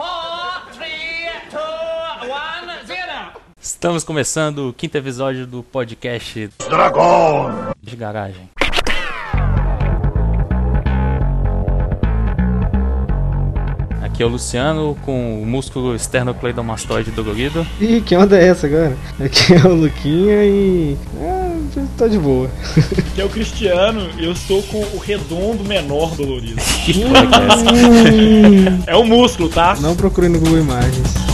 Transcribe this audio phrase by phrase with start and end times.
[0.00, 3.32] Four, three, two, one, zero.
[3.60, 7.50] Estamos começando o quinto episódio do podcast Dragon!
[7.82, 8.48] de garagem.
[14.02, 17.66] Aqui é o Luciano com o músculo esternocleidomastoide dolorido.
[17.78, 18.96] Ih, que onda é essa agora?
[19.22, 20.96] Aqui é o Luquinha e.
[21.76, 22.50] Ah, tá de boa.
[23.14, 26.60] que é o Cristiano e eu estou com o redondo menor dolorido.
[26.90, 28.90] É essa?
[28.90, 29.76] É o músculo, tá?
[29.80, 31.29] Não procure no Google Imagens.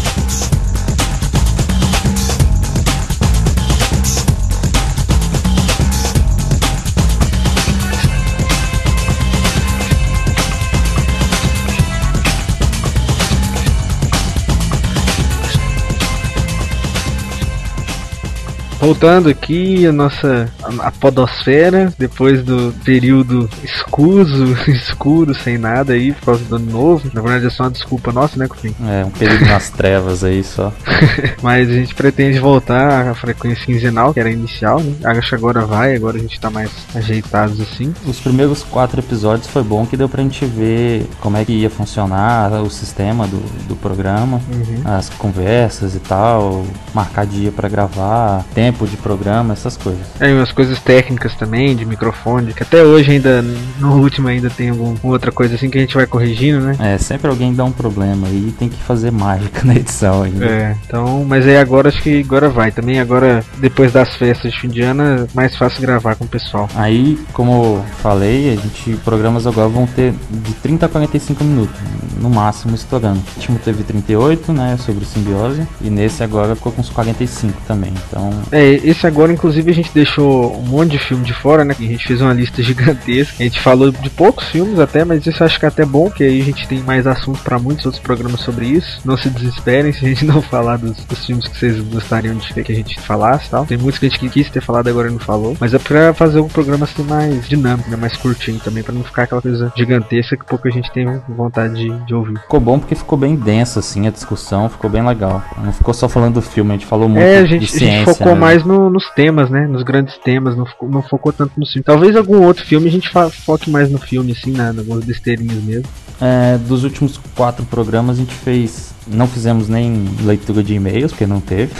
[18.86, 26.12] Voltando aqui a nossa a, a podosfera, depois do período escuso, escuro, sem nada aí,
[26.12, 27.10] por causa do ano novo.
[27.12, 28.72] Na verdade é só uma desculpa nossa, né, Cupim?
[28.86, 30.72] É, um período nas trevas aí só.
[31.42, 34.94] Mas a gente pretende voltar à frequência quinzenal, que era inicial, né?
[35.04, 37.92] Acho que agora vai, agora a gente tá mais ajeitados assim.
[38.06, 41.70] Os primeiros quatro episódios foi bom que deu pra gente ver como é que ia
[41.70, 44.82] funcionar o sistema do, do programa, Uhum.
[44.84, 50.04] as conversas e tal, marcar dia pra gravar, tempo de programa, essas coisas.
[50.20, 53.42] Aí umas coisas técnicas também, de microfone, que até hoje ainda,
[53.78, 56.76] no último ainda tem alguma outra coisa assim que a gente vai corrigindo, né?
[56.80, 60.44] É, sempre alguém dá um problema e tem que fazer mágica na edição ainda.
[60.44, 62.70] É, então, mas aí agora acho que agora vai.
[62.70, 66.28] Também agora, depois das festas de fim de ano, é mais fácil gravar com o
[66.28, 66.68] pessoal.
[66.74, 71.80] Aí, como eu falei, a gente programas agora vão ter de 30 a 45 minutos,
[72.20, 73.18] no máximo estourando.
[73.18, 77.92] O último teve 38, né, sobre simbiose, e nesse agora ficou com uns 45 também.
[78.08, 81.74] Então, É, esse agora, inclusive, a gente deixou um monte de filme de fora, né?
[81.78, 83.34] A gente fez uma lista gigantesca.
[83.38, 86.10] A gente falou de poucos filmes até, mas isso eu acho que é até bom,
[86.10, 89.00] que aí a gente tem mais assunto pra muitos outros programas sobre isso.
[89.04, 92.52] Não se desesperem se a gente não falar dos, dos filmes que vocês gostariam de
[92.52, 93.66] ver que a gente falasse e tal.
[93.66, 95.56] Tem muitos que a gente quis ter falado agora e não falou.
[95.60, 97.96] Mas é pra fazer o programa ser mais dinâmico, né?
[97.96, 102.06] Mais curtinho também, pra não ficar aquela coisa gigantesca que pouca gente tem vontade de,
[102.06, 102.38] de ouvir.
[102.40, 105.42] ficou bom porque ficou bem densa, assim, a discussão, ficou bem legal.
[105.62, 107.68] Não ficou só falando do filme, a gente falou muito É, a de gente, a
[107.68, 107.96] ciência.
[107.98, 108.40] gente focou né?
[108.46, 109.66] Mais no- nos temas, né?
[109.66, 111.82] Nos grandes temas, não, não focou tanto no filme.
[111.82, 113.10] Talvez algum outro filme a gente
[113.44, 114.68] foque mais no filme, assim, né?
[114.68, 115.88] Algumas besteirinhas mesmo.
[116.20, 118.94] É, dos últimos quatro programas a gente fez.
[119.06, 121.72] Não fizemos nem leitura de e-mails, porque não teve.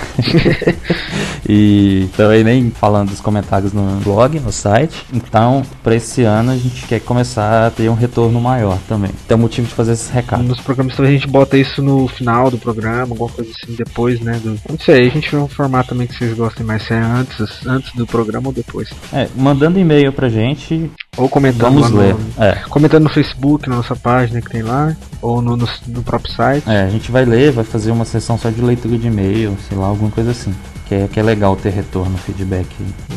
[1.49, 5.05] e também nem falando dos comentários no blog, no site.
[5.13, 9.11] Então, para esse ano a gente quer começar a ter um retorno maior também.
[9.27, 10.47] Tem um motivo de fazer esses recados.
[10.47, 14.21] Nos programas talvez a gente bota isso no final do programa, alguma coisa assim, depois,
[14.21, 14.41] né?
[14.43, 14.59] Do...
[14.69, 17.67] Não sei, a gente vê um formato também que vocês gostem mais, se é antes,
[17.67, 18.89] antes do programa ou depois.
[19.13, 22.15] É, mandando e-mail pra gente, Ou comentando vamos ler.
[22.15, 26.03] no, É, Comentando no Facebook, na nossa página que tem lá, ou no, no, no
[26.03, 26.69] próprio site.
[26.69, 29.77] é, a gente vai ler, vai fazer uma sessão só de leitura de e-mail, sei
[29.79, 30.55] lá, alguma coisa assim.
[30.87, 32.69] Que é, que é legal ter retorno, feedback.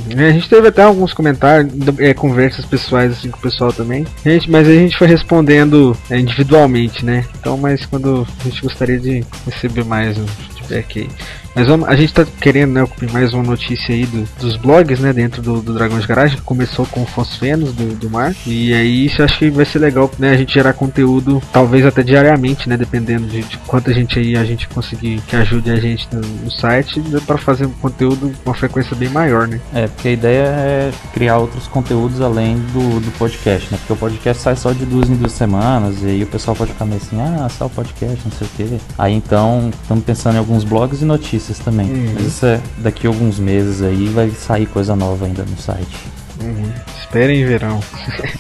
[0.10, 4.08] É, A gente teve até alguns comentários, é, conversas pessoais assim com o pessoal também.
[4.26, 7.24] Gente, mas a gente foi respondendo é, individualmente, né?
[7.40, 11.10] Então, mas quando a gente gostaria de receber mais um feedback aí.
[11.56, 15.12] Mas vamos, a gente tá querendo, né, mais uma notícia aí do- dos blogs, né,
[15.12, 18.34] dentro do, do Dragões de Garagem, que começou com Fosfenos do, do mar.
[18.46, 22.04] E aí isso acho que vai ser legal, né, a gente gerar conteúdo, talvez até
[22.04, 26.08] diariamente, né, dependendo de, de quanta gente aí a gente conseguir que ajude a gente
[26.14, 29.60] no, no site, pra fazer um conteúdo com uma frequência bem maior, né?
[29.74, 33.78] É, porque a ideia é criar outros conteúdos além do, do podcast, né?
[33.80, 36.72] Porque o podcast sai só de duas em duas semanas, e aí o pessoal pode
[36.74, 38.78] ficar meio assim, ah, só o podcast, não sei o quê.
[38.98, 41.90] Aí então, estamos pensando em alguns blogs e notícias também.
[41.90, 42.14] Uhum.
[42.16, 45.98] Mas isso é daqui a alguns meses aí vai sair coisa nova ainda no site.
[46.42, 46.72] Uhum.
[47.10, 47.80] Esperem verão.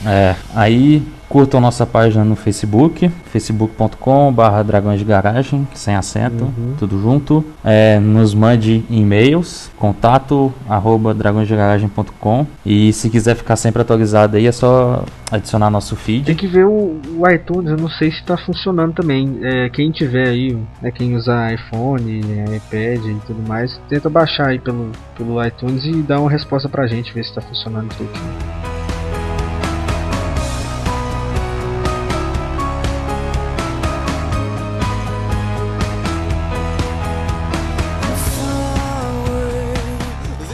[0.06, 6.74] É, aí curtam nossa página no Facebook, facebook.com barra dragões de garagem, sem acento, Uhum.
[6.78, 7.44] tudo junto.
[7.64, 14.52] É, nos mande e-mails, contato arroba dragõesdegaragem.com e se quiser ficar sempre atualizado aí é
[14.52, 16.36] só adicionar nosso Tem feed.
[16.36, 19.38] que ver o, o iTunes, eu não sei se tá funcionando também.
[19.44, 24.48] É, quem tiver aí, né, quem usar iPhone, é, iPad e tudo mais, tenta baixar
[24.50, 28.59] aí pelo, pelo iTunes e dar uma resposta pra gente, ver se tá funcionando direitinho.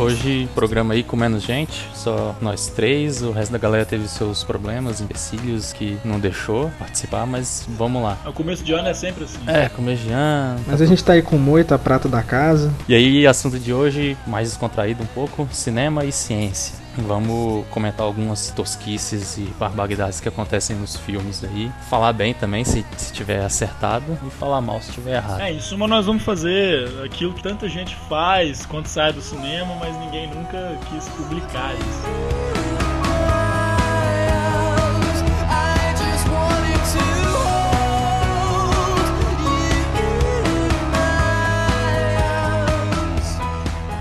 [0.06, 4.44] Hoje programa aí com menos gente, só nós três, o resto da galera teve seus
[4.44, 8.16] problemas, empecilhos que não deixou participar, mas vamos lá.
[8.24, 9.40] O começo de ano é sempre assim.
[9.48, 12.72] É, começo de ano, Mas a gente tá aí com moita, prata da casa.
[12.88, 16.85] E aí, assunto de hoje, mais descontraído um pouco, cinema e ciência.
[16.98, 21.72] Vamos comentar algumas tosquices e barbaridades que acontecem nos filmes aí.
[21.90, 25.42] Falar bem também se, se tiver acertado e falar mal se tiver errado.
[25.42, 29.76] É, em suma nós vamos fazer aquilo que tanta gente faz quando sai do cinema,
[29.76, 32.55] mas ninguém nunca quis publicar isso.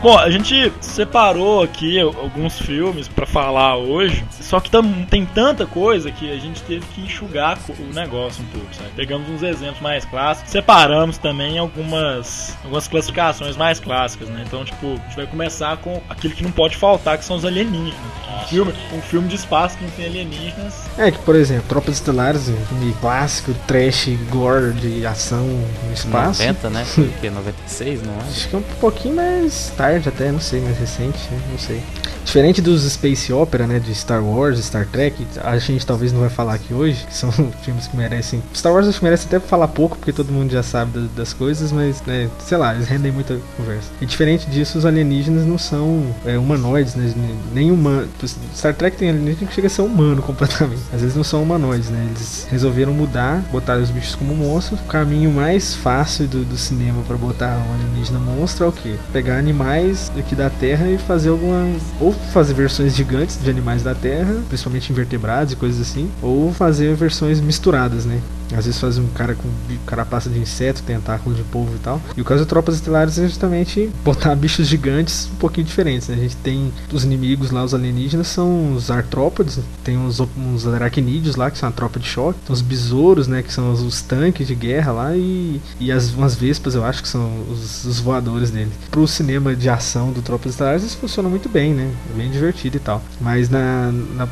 [0.05, 5.65] Bom, a gente separou aqui alguns filmes pra falar hoje, só que tam- tem tanta
[5.65, 8.91] coisa que a gente teve que enxugar o negócio um pouco, sabe?
[8.95, 14.45] Pegamos uns exemplos mais clássicos, separamos também algumas, algumas classificações mais clássicas, né?
[14.47, 17.45] Então, tipo, a gente vai começar com aquilo que não pode faltar, que são os
[17.47, 17.95] alienígenas.
[18.43, 20.75] Um filme, um filme de espaço que não tem alienígenas.
[20.99, 25.47] É que, por exemplo, Tropas Estelares, um filme clássico, trash, gore, de ação
[25.87, 26.43] no espaço.
[26.43, 26.85] 90, né?
[26.85, 27.31] Foi o quê?
[27.31, 28.19] 96, não é?
[28.29, 31.41] Acho que é um pouquinho mais tarde até, não sei, mais recente, né?
[31.51, 31.81] não sei.
[32.25, 36.31] Diferente dos Space Opera, né, de Star Wars, Star Trek, a gente talvez não vai
[36.31, 37.31] falar aqui hoje, que são
[37.63, 38.43] filmes que merecem...
[38.55, 41.33] Star Wars acho que merece até falar pouco, porque todo mundo já sabe da- das
[41.33, 43.89] coisas, mas, né, sei lá, eles rendem muita conversa.
[44.01, 47.13] E diferente disso, os alienígenas não são é, humanoides, né,
[47.53, 48.09] nem humanos.
[48.57, 50.83] Star Trek tem alienígena que chega a ser humano completamente.
[50.93, 54.81] Às vezes não são humanoides, né, eles resolveram mudar, botar os bichos como monstros.
[54.81, 58.97] O caminho mais fácil do, do cinema para botar um alienígena monstro é o quê?
[59.13, 61.69] Pegar animais aqui da Terra e fazer alguma.
[62.01, 66.95] Ou fazer versões gigantes de animais da Terra, principalmente invertebrados e coisas assim, ou fazer
[66.95, 68.21] versões misturadas, né?
[68.53, 69.49] Às vezes fazer um cara com
[69.87, 72.01] carapaça de inseto, tentáculo de polvo e tal.
[72.17, 76.09] E o caso de Tropas Estelares é justamente botar bichos gigantes um pouquinho diferentes.
[76.09, 76.17] Né?
[76.17, 80.21] A gente tem os inimigos lá, os alienígenas, são os artrópodes, tem uns,
[80.67, 83.81] aracnídeos lá, que são a tropa de choque, tem os besouros, né, que são os,
[83.81, 87.85] os tanques de guerra lá, e, e as umas vespas, eu acho que são os,
[87.85, 88.71] os voadores dele.
[88.91, 91.91] Pro cinema de ação do Tropas Estelares, isso funciona muito bem, né?
[92.17, 93.03] Bem divertido e tal.
[93.21, 94.29] Mas na, na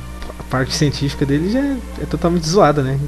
[0.52, 3.00] parte científica dele já é, é totalmente zoada, né?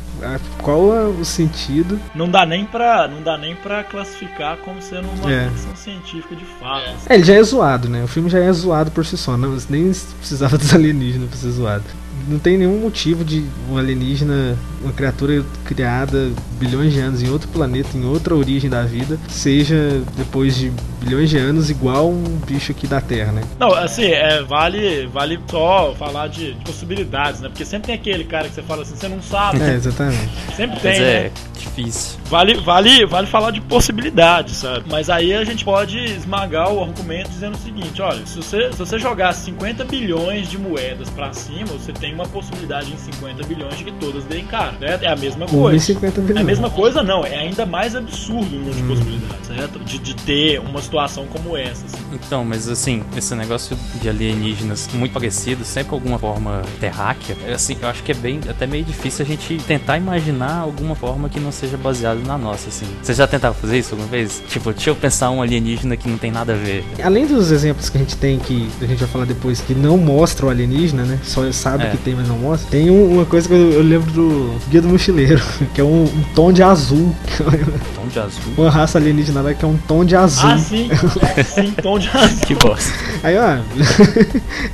[0.63, 2.01] Qual é o sentido?
[2.15, 5.51] Não dá nem pra, não dá nem pra classificar como sendo uma É.
[5.51, 6.89] ficção científica de fato.
[6.89, 7.07] assim.
[7.11, 8.03] É, ele já é zoado, né?
[8.03, 11.51] O filme já é zoado por si só, não, nem precisava dos alienígenas pra ser
[11.51, 11.85] zoado.
[12.29, 17.49] Não tem nenhum motivo de um alienígena, uma criatura criada bilhões de anos em outro
[17.49, 22.73] planeta, em outra origem da vida, seja depois de bilhões de anos igual um bicho
[22.73, 23.43] aqui da Terra, né?
[23.59, 27.49] Não, assim, é, vale, vale só falar de, de possibilidades, né?
[27.49, 29.61] Porque sempre tem aquele cara que você fala assim, você não sabe.
[29.61, 30.31] É, exatamente.
[30.57, 31.31] Sempre Mas tem, é né?
[31.59, 32.19] difícil.
[32.27, 34.85] Vale, vale, vale falar de possibilidades, sabe?
[34.91, 38.79] Mas aí a gente pode esmagar o argumento dizendo o seguinte: olha, se você, se
[38.79, 43.77] você jogar 50 bilhões de moedas pra cima, você tem uma possibilidade em 50 bilhões
[43.79, 45.03] de que todas deem cara, certo?
[45.05, 45.77] É a mesma coisa.
[45.77, 47.25] e 50 É a mesma coisa, não.
[47.25, 48.89] É ainda mais absurdo o número de Hum.
[48.89, 49.79] possibilidades, certo?
[49.81, 51.87] De, de ter uma situação como essa.
[51.87, 51.97] assim.
[52.13, 57.55] Então, mas assim, esse negócio de alienígenas muito parecido, sempre com alguma forma terráquea, é
[57.55, 61.29] assim, eu acho que é bem, até meio difícil a gente tentar imaginar alguma forma
[61.29, 62.87] que não seja baseada na nossa, assim.
[63.03, 64.43] Vocês já tentaram fazer isso alguma vez?
[64.49, 66.85] Tipo, deixa eu pensar um alienígena que não tem nada a ver.
[67.03, 69.97] Além dos exemplos que a gente tem, que a gente vai falar depois, que não
[69.97, 71.19] mostra o alienígena, né?
[71.23, 71.94] Só sabe É.
[71.97, 72.71] que tem, mas não mostra.
[72.71, 75.43] Tem um- uma coisa que eu, eu lembro do Guia do Mochileiro,
[75.75, 77.15] que é um, um tom de azul.
[77.95, 78.43] Tom de azul.
[78.59, 80.51] uma raça alienígena lá que é um tom de azul.
[80.51, 80.89] Ah, sim.
[81.45, 82.47] sim, tom de azul.
[82.47, 82.93] Que bosta.
[83.23, 83.59] Aí, ó,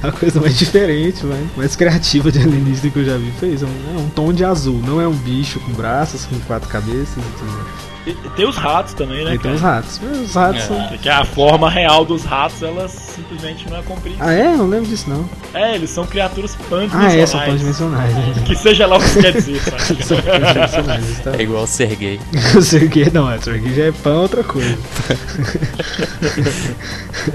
[0.09, 3.65] a coisa mais diferente, mais, mais criativa de alienígena que eu já vi foi isso.
[3.65, 6.69] É um, é um tom de azul, não é um bicho com braços, com quatro
[6.69, 7.51] cabeças e tudo.
[7.53, 7.90] mais.
[8.07, 9.33] E- e Tem os ratos também, né?
[9.33, 10.01] Aí tem os ratos.
[10.03, 10.67] Os ratos É.
[10.67, 10.89] são.
[10.99, 14.27] Que a forma real dos ratos, elas simplesmente não é compreensível.
[14.27, 14.57] Ah, é?
[14.57, 15.29] Não lembro disso, não.
[15.53, 17.15] É, eles são criaturas Ah, pandimensionais.
[17.15, 18.15] é, são pandimensionais.
[18.15, 18.35] né?
[18.47, 20.03] Que seja lá o que quer dizer, sabe?
[20.05, 22.21] São pandimensionais, isso tá É igual ser gay.
[22.57, 24.79] O Serguei não, o Serguei já é pão outra coisa.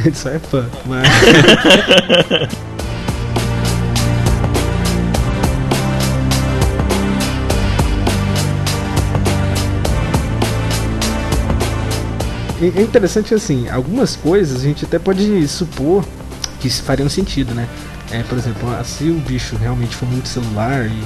[0.04, 0.66] Ele só é pão.
[0.88, 1.08] Mas.
[12.62, 16.06] É interessante assim, algumas coisas a gente até pode supor
[16.60, 17.68] que isso faria um sentido, né?
[18.12, 21.04] É, por exemplo, ah, se o bicho realmente for multicelular e,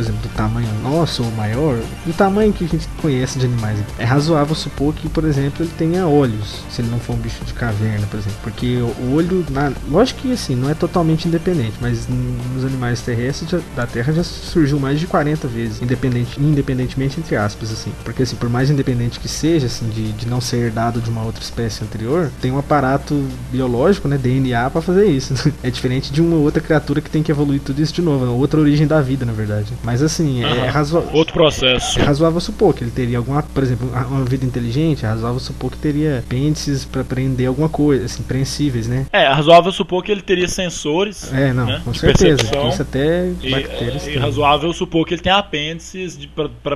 [0.00, 3.78] por exemplo, do tamanho nosso ou maior, do tamanho que a gente conhece de animais,
[3.98, 7.44] é razoável supor que, por exemplo, ele tenha olhos, se ele não for um bicho
[7.44, 8.38] de caverna, por exemplo.
[8.42, 13.62] Porque o olho, na, lógico que assim, não é totalmente independente, mas nos animais terrestres
[13.76, 17.92] da Terra já surgiu mais de 40 vezes, independente, independentemente entre aspas, assim.
[18.02, 21.22] Porque assim, por mais independente que seja, assim, de, de não ser herdado de uma
[21.22, 25.34] outra espécie anterior, tem um aparato biológico, né, DNA, pra fazer isso.
[25.62, 28.28] É diferente de uma outra criatura que tem que evoluir tudo isso de novo, é
[28.28, 29.72] outra origem da vida, na verdade.
[29.82, 30.70] Mas assim, é, Aham.
[30.70, 31.10] razoável.
[31.12, 31.98] Outro processo.
[31.98, 35.70] É razoável supor que ele teria alguma, por exemplo, uma vida inteligente, é razoável supor
[35.70, 39.06] que teria apêndices pra prender alguma coisa, assim, prensíveis, né?
[39.12, 41.32] É, razoável supor que ele teria sensores.
[41.32, 42.42] É, não, né, com certeza.
[42.68, 44.18] Isso até bactérias e têm.
[44.18, 46.18] razoável supor que ele tem apêndices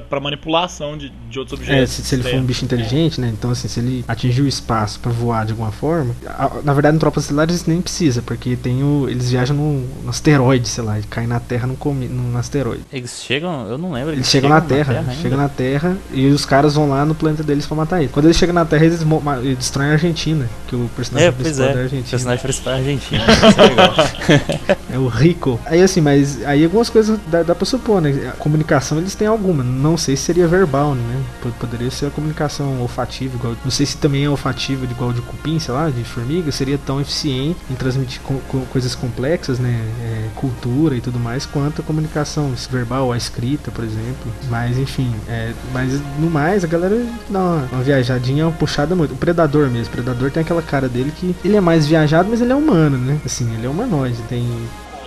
[0.09, 1.83] pra manipulação de, de outros objetos.
[1.83, 3.29] É, se, se ele for um bicho inteligente, né?
[3.33, 6.95] Então, assim, se ele atingir o espaço pra voar de alguma forma, a- na verdade,
[6.95, 10.99] no Tropas Estelares nem precisa, porque tem o, eles viajam num, num asteroide, sei lá,
[10.99, 12.83] e caem na Terra num, num asteroide.
[13.05, 14.13] Eles chegam, eu não lembro.
[14.15, 15.13] Eles chegam na Terra, ainda?
[15.17, 18.11] chegam na Terra e os caras vão lá no planeta deles pra matar eles.
[18.11, 19.03] Quando eles chegam na Terra, eles,
[19.43, 21.73] eles destroem a Argentina, que o personagem É, principal é.
[21.75, 22.11] da O Argentina.
[22.11, 23.23] personagem principal é argentino.
[24.89, 24.95] É.
[24.95, 25.61] É o Rico.
[25.67, 28.29] Aí assim, mas aí algumas coisas dá, dá pra supor, né?
[28.33, 29.63] A comunicação eles têm alguma.
[29.63, 31.23] Não sei se seria verbal, né?
[31.61, 33.55] Poderia ser a comunicação olfativa, igual.
[33.65, 37.01] Não sei se também é olfativa igual de cupim, sei lá, de formiga, seria tão
[37.01, 39.79] eficiente em transmitir co- co- coisas complexas, né?
[40.03, 44.33] É, cultura e tudo mais, quanto a comunicação verbal, a escrita, por exemplo.
[44.51, 46.97] Mas enfim, é, mas no mais, a galera
[47.29, 49.15] dá uma, uma viajadinha, uma puxada muito.
[49.15, 52.41] O predador mesmo, o predador tem aquela cara dele que ele é mais viajado, mas
[52.41, 53.19] ele é humano, né?
[53.25, 54.47] Assim, ele é humanoide, tem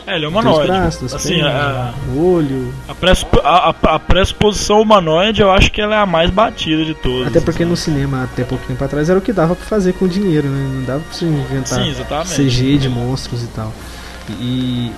[0.06, 0.68] É, ele é humanoide.
[0.68, 2.74] braços, assim, pernas, a, o olho.
[2.88, 6.94] a, pressupo- a- a- pressuposição humanoide eu acho que ela é a mais batida de
[6.94, 7.28] todas.
[7.28, 7.70] Até porque assim.
[7.70, 10.70] no cinema, até pouco tempo atrás, era o que dava pra fazer com dinheiro, né?
[10.76, 12.46] Não dava pra você inventar Sim.
[12.48, 13.74] CG de monstros e tal.
[14.40, 14.92] E.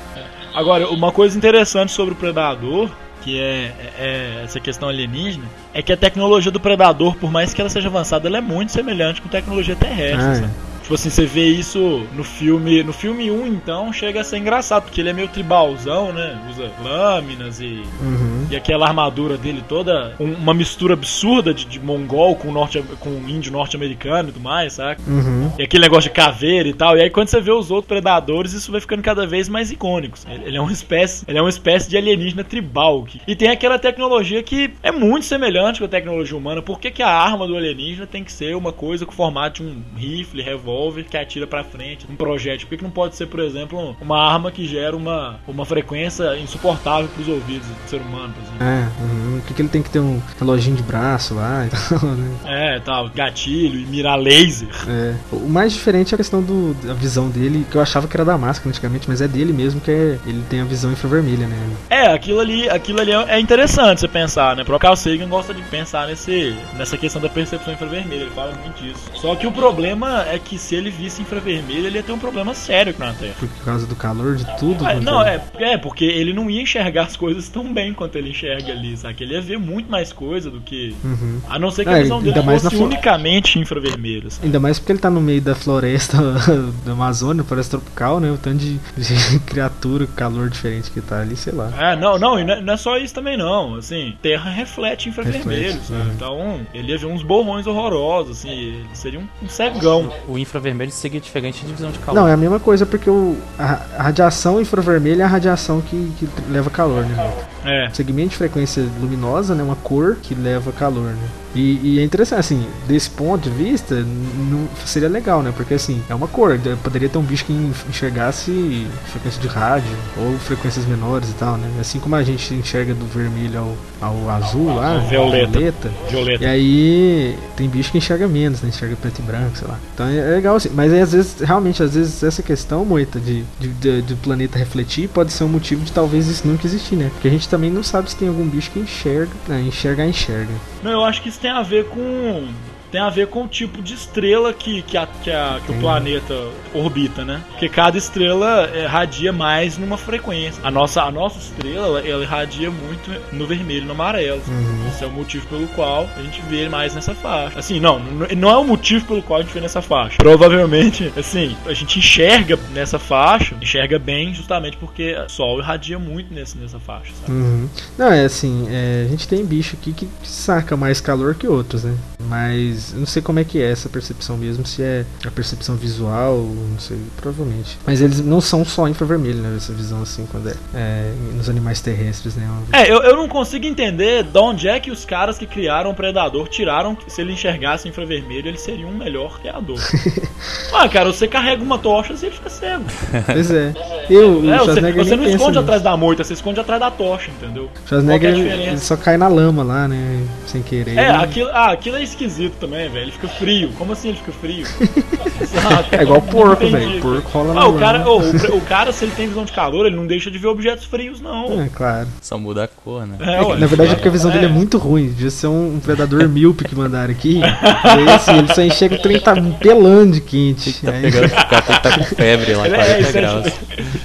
[0.54, 2.90] Agora, uma coisa interessante sobre o Predador,
[3.22, 7.62] que é, é essa questão alienígena, é que a tecnologia do Predador, por mais que
[7.62, 10.46] ela seja avançada, ela é muito semelhante com tecnologia terrestre.
[10.46, 10.69] Ah, é.
[10.90, 12.82] Tipo assim, você vê isso no filme.
[12.82, 16.36] No filme 1, então, chega a ser engraçado, porque ele é meio tribalzão, né?
[16.50, 17.84] Usa lâminas e.
[18.02, 18.48] Uhum.
[18.50, 23.10] E aquela armadura dele toda, um- uma mistura absurda de, de mongol com, norte, com
[23.30, 25.00] índio norte-americano e tudo mais, saca?
[25.08, 25.52] Uhum.
[25.60, 26.98] E aquele negócio de caveira e tal.
[26.98, 30.18] E aí quando você vê os outros predadores, isso vai ficando cada vez mais icônico.
[30.28, 33.04] Ele ele é uma espécie, ele é uma espécie de alienígena tribal.
[33.04, 36.64] que- e tem aquela tecnologia que é muito semelhante com a tecnologia humana.
[36.64, 39.62] Por que, que a arma do alienígena tem que ser uma coisa com o formato
[39.62, 40.79] de um rifle, revólver
[41.10, 42.68] que atira pra frente, um projétil?
[42.68, 46.38] Por que, que não pode ser, por exemplo, uma arma que gera uma, uma frequência
[46.38, 48.64] insuportável pros ouvidos do ser humano, por exemplo?
[48.64, 49.19] É, uhum.
[49.40, 51.70] Por que, ele tem que ter um reloginho de braço lá e
[52.00, 52.32] tal, né?
[52.46, 54.70] É, tal, gatilho e mirar laser.
[54.88, 55.16] É.
[55.32, 58.26] O mais diferente é a questão do, da visão dele, que eu achava que era
[58.26, 61.58] da máscara antigamente, mas é dele mesmo, que é, ele tem a visão infravermelha, né?
[61.90, 64.64] É, aquilo ali, aquilo ali é é interessante você pensar, né?
[64.64, 68.54] O próprio Carl Sagan gosta de pensar nesse, nessa questão da percepção infravermelha, ele fala
[68.54, 69.00] muito disso.
[69.14, 72.54] Só que o problema é que se ele visse infravermelho, ele ia ter um problema
[72.54, 73.36] sério aqui na Terra.
[73.40, 74.84] Por causa do calor de tudo.
[74.84, 78.18] Quanto não, é- é, é, porque ele não ia enxergar as coisas tão bem quanto
[78.18, 79.14] ele enxerga ali, sabe?
[79.30, 80.96] Ele ia ver muito mais coisa do que.
[81.04, 81.40] Uhum.
[81.48, 84.28] A não ser que É, a visão dele ainda mais fosse unicamente infravermelha.
[84.28, 84.40] assim.
[84.44, 86.18] Ainda mais porque ele tá no meio da floresta
[86.86, 88.32] da Amazônia, floresta tropical, né?
[88.32, 91.72] O tanto de, de criatura, calor diferente que tá ali, sei lá.
[91.78, 95.74] É, não, não, e não é- é só isso também não, assim, terra reflete infravermelho,
[95.74, 96.02] Reflete, sabe?
[96.02, 96.12] uhum.
[96.16, 100.12] Então, ele ia ver uns borrões horrorosos, assim, ele seria um, um cegão.
[100.28, 102.20] O infravermelho seria diferente de visão de calor.
[102.22, 106.12] Não, é a mesma coisa porque o, a, a radiação infravermelha é a radiação que,
[106.18, 107.34] que leva calor, né?
[107.66, 107.90] É.
[107.92, 109.64] Segmento de frequência luminosa, né?
[109.64, 111.28] Uma cor que leva calor, né?
[111.56, 115.52] E, e é interessante, assim, desse ponto de vista, não, seria legal, né?
[115.56, 116.58] Porque, assim, é uma cor.
[116.58, 121.34] de- Poderia ter um bicho que en- enxergasse frequência de rádio ou frequências menores e
[121.34, 121.68] tal, né?
[121.80, 123.60] Assim como a gente enxerga do vermelho
[124.02, 125.48] ao, ao azul lá, Ao violeta.
[125.60, 125.92] violeta.
[126.08, 126.46] E Violeta.
[126.48, 128.70] aí tem bicho que enxerga menos, né?
[128.70, 129.80] Enxerga preto e branco, sei lá.
[129.94, 130.70] Então é legal assim.
[130.74, 134.58] Mas aí, às vezes, realmente, às vezes essa questão, Moita, de, de, de- de planeta
[134.58, 137.10] refletir pode ser um motivo de talvez isso nunca existir, né?
[137.14, 139.62] Porque a gente também não sabe se tem algum bicho que enxerga, né?
[139.68, 140.54] Enxerga, enxerga.
[140.82, 142.48] Não, eu acho que isso tem a ver com.
[142.92, 145.80] Tem a ver com o tipo de estrela que, que, a- que, a- que o
[145.80, 146.34] planeta
[146.74, 147.42] orbita, né?
[147.50, 150.60] Porque cada estrela é, radia mais numa frequência.
[150.64, 154.42] A nossa, a nossa estrela, ela, irradia muito no vermelho e no amarelo.
[154.48, 154.88] Uhum.
[154.88, 157.60] Esse é o motivo pelo qual a gente vê mais nessa faixa.
[157.60, 160.18] Assim, não, não é o motivo pelo qual a gente vê nessa faixa.
[160.18, 166.34] Provavelmente, assim, a gente enxerga nessa faixa, enxerga bem justamente porque o Sol irradia muito
[166.34, 167.12] nesse, nessa faixa?
[167.28, 167.70] Uhum.
[167.98, 171.84] Não, é assim, é, a gente tem bicho aqui que saca mais calor que outros,
[171.84, 171.96] né?
[172.28, 175.76] Mas eu não sei como é que é essa percepção mesmo, se é a percepção
[175.76, 177.78] visual, não sei, provavelmente.
[177.86, 179.56] Mas eles não são só infravermelho, né?
[179.56, 182.50] Essa visão assim, quando é, é nos animais terrestres, né?
[182.74, 185.96] É, eu, eu não consigo entender de onde é que os caras que criaram o
[185.96, 189.80] Predador tiraram que se ele enxergasse infravermelho, ele seria um melhor criador.
[190.74, 192.86] ah, cara, você carrega uma tocha e ele fica cego.
[193.26, 193.74] Pois é.
[194.10, 195.60] Eu, o É, você, você não esconde nisso.
[195.60, 197.70] atrás da moita, você esconde atrás da tocha, entendeu?
[197.88, 200.26] Schwarzenegger é ele, só cai na lama lá, né?
[200.46, 200.98] Sem querer.
[200.98, 202.69] É, aquilo, ah, aquilo é esquisito também.
[202.70, 203.04] Também, velho.
[203.06, 203.70] Ele fica frio.
[203.78, 204.66] Como assim ele fica frio?
[205.46, 205.88] Sabe?
[205.92, 207.02] É igual porco, velho.
[207.02, 209.52] Porco rola Ah, no o cara, ô, o, o cara, se ele tem visão de
[209.52, 211.62] calor, ele não deixa de ver objetos frios, não.
[211.62, 212.08] É, claro.
[212.22, 213.18] Só muda a cor, né?
[213.20, 213.58] É, ué.
[213.58, 215.08] Na verdade é porque a visão dele é muito ruim.
[215.08, 217.40] Devia ser um, um predador míope que mandaram aqui.
[217.40, 220.74] E aí, assim, ele só enxerga o trem tá pelando de quente.
[220.86, 223.54] Tá Aí, pegando, o cara tá com febre lá, Ele é, 40 isso é, graus.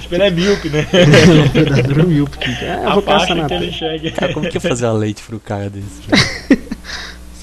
[0.01, 0.87] tipo, ele é míope, né?
[1.45, 2.37] um predador míope.
[2.37, 4.11] Que, ah, eu A vou caçar na que ele enxerga.
[4.11, 6.64] Cara, como que ia fazer a leite pro cara desse?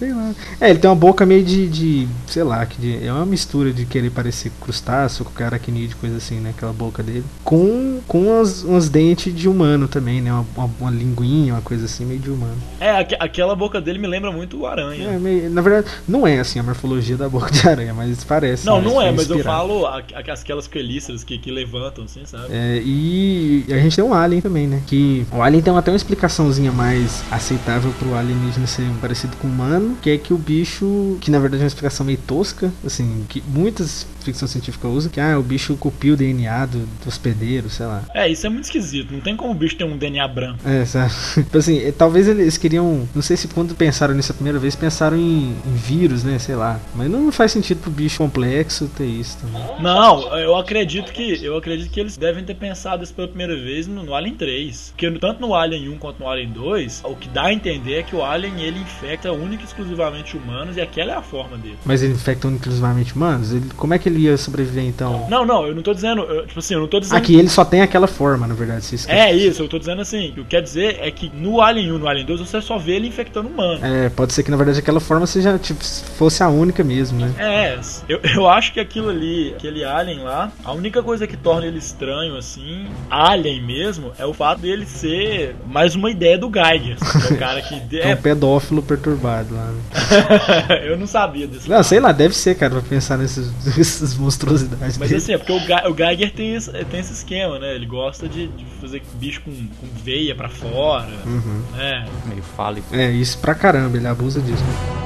[0.03, 0.35] Sei lá.
[0.61, 3.73] É, ele tem uma boca meio de, de sei lá, que de- é uma mistura
[3.73, 6.51] de querer parecer crustáceo com aracnídeo, coisa assim, né?
[6.51, 7.25] Aquela boca dele.
[7.45, 10.33] Com, com umas, umas dentes de humano também, né?
[10.33, 12.57] Uma, uma, uma linguinha, uma coisa assim, meio de humano.
[12.81, 15.09] É, aque- aquela boca dele me lembra muito o aranha.
[15.11, 18.67] É, meio- na verdade, não é assim a morfologia da boca de aranha, mas parece.
[18.67, 18.89] Não, né?
[18.89, 22.47] não é, Foi mas eu falo a- a- aquelas quelíceras que, que levantam, assim, sabe?
[22.51, 24.83] É, e a gente tem um Alien também, né?
[24.87, 29.92] Que o Alien tem até uma explicaçãozinha mais aceitável pro alienígena ser parecido com humano,
[30.01, 33.43] que é que o bicho, que na verdade é uma explicação meio tosca, assim, que
[33.47, 37.87] muitas ficção científica usam, que ah, o bicho copiou o DNA do, do hospedeiro, sei
[37.87, 38.03] lá.
[38.15, 39.13] É, isso é muito esquisito.
[39.13, 40.59] Não tem como o bicho ter um DNA branco.
[40.65, 41.13] É, sabe?
[41.35, 43.09] Tipo assim, eh, talvez eles queriam.
[43.15, 46.39] Não sei se quando pensaram nisso a primeira vez, pensaram em, em vírus, né?
[46.39, 46.81] Sei lá.
[46.95, 49.63] Mas não faz sentido pro bicho complexo ter isso também.
[49.81, 53.87] Não, eu acredito que eu acredito que eles devem ter pensado isso pela primeira vez
[53.87, 54.95] no, no Alien 3.
[54.97, 58.03] Porque tanto no Alien 1 quanto no Alien 2, o que dá a entender é
[58.03, 61.79] que o Alien ele infecta única e exclusivamente humanos e aquela é a forma dele.
[61.85, 63.53] Mas ele infecta exclusivamente humanos?
[63.53, 65.27] Ele, como é que ele ia sobreviver então?
[65.29, 67.49] Não, não, eu não tô dizendo, eu- tipo assim, eu não tô dizendo Aqui ele
[67.49, 68.85] só tem aquela forma, na verdade.
[68.85, 69.19] Se esquece.
[69.19, 71.99] É isso, eu tô dizendo assim, o que quer dizer é que no Alien 1
[71.99, 73.81] no Alien 2 você só vê ele infectando humano.
[73.85, 77.33] É, pode ser que na verdade aquela forma seja, tipo, fosse a única mesmo, né?
[77.39, 77.79] É,
[78.09, 81.79] eu, eu acho que aquilo ali, aquele alien lá, a única coisa que torna ele
[81.79, 86.97] estranho, assim, alien mesmo, é o fato dele ser mais uma ideia do Geiger.
[86.97, 87.73] Que é o cara que.
[88.03, 89.67] É É, um pedófilo perturbado lá.
[89.67, 90.83] Né?
[90.89, 91.69] eu não sabia desse.
[91.69, 91.87] Não, fato.
[91.89, 93.51] sei lá, deve ser, cara, pra pensar nessas,
[94.03, 95.23] nessas monstruosidades Mas dele.
[95.23, 97.75] assim, é porque o, Ge- o Geiger tem esse, tem esse esquema, né?
[97.75, 101.09] Ele gosta de, de fazer bicho com, com veia pra fora.
[101.25, 101.63] Uhum.
[101.77, 102.07] né?
[102.27, 102.95] Meio fálico.
[102.95, 104.63] É, isso pra caramba, ele abusa disso.
[104.63, 105.03] né?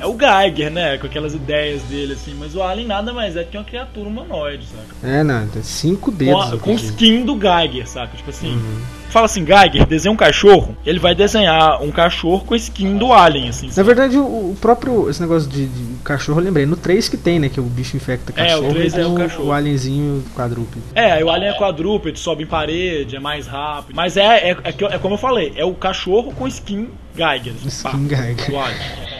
[0.00, 0.98] É o Geiger, né?
[0.98, 2.34] Com aquelas ideias dele, assim.
[2.38, 5.06] Mas o Alien nada mais é que uma criatura humanoide, saca?
[5.06, 6.42] É, não, tem cinco Com, dedos.
[6.42, 6.90] a, com o inclusive.
[6.90, 8.16] skin do Geiger, saca?
[8.16, 8.52] Tipo assim.
[8.52, 8.82] Uhum.
[9.12, 10.74] Fala assim, Geiger, desenha um cachorro.
[10.86, 13.70] Ele vai desenhar um cachorro com a skin do Alien, assim.
[13.76, 15.10] Na verdade, o, o próprio.
[15.10, 16.64] Esse negócio de, de cachorro, eu lembrei.
[16.64, 17.50] No 3 que tem, né?
[17.50, 18.74] Que o bicho infecta É, o cachorro.
[18.74, 19.48] 3 e é o tem cachorro.
[19.48, 20.82] O alienzinho quadrúpede.
[20.94, 23.94] É, o Alien é quadrúpede, sobe em parede, é mais rápido.
[23.94, 27.52] Mas é, é, é, é como eu falei, é o cachorro com skin Geiger.
[27.82, 28.54] pá, Skin Geiger.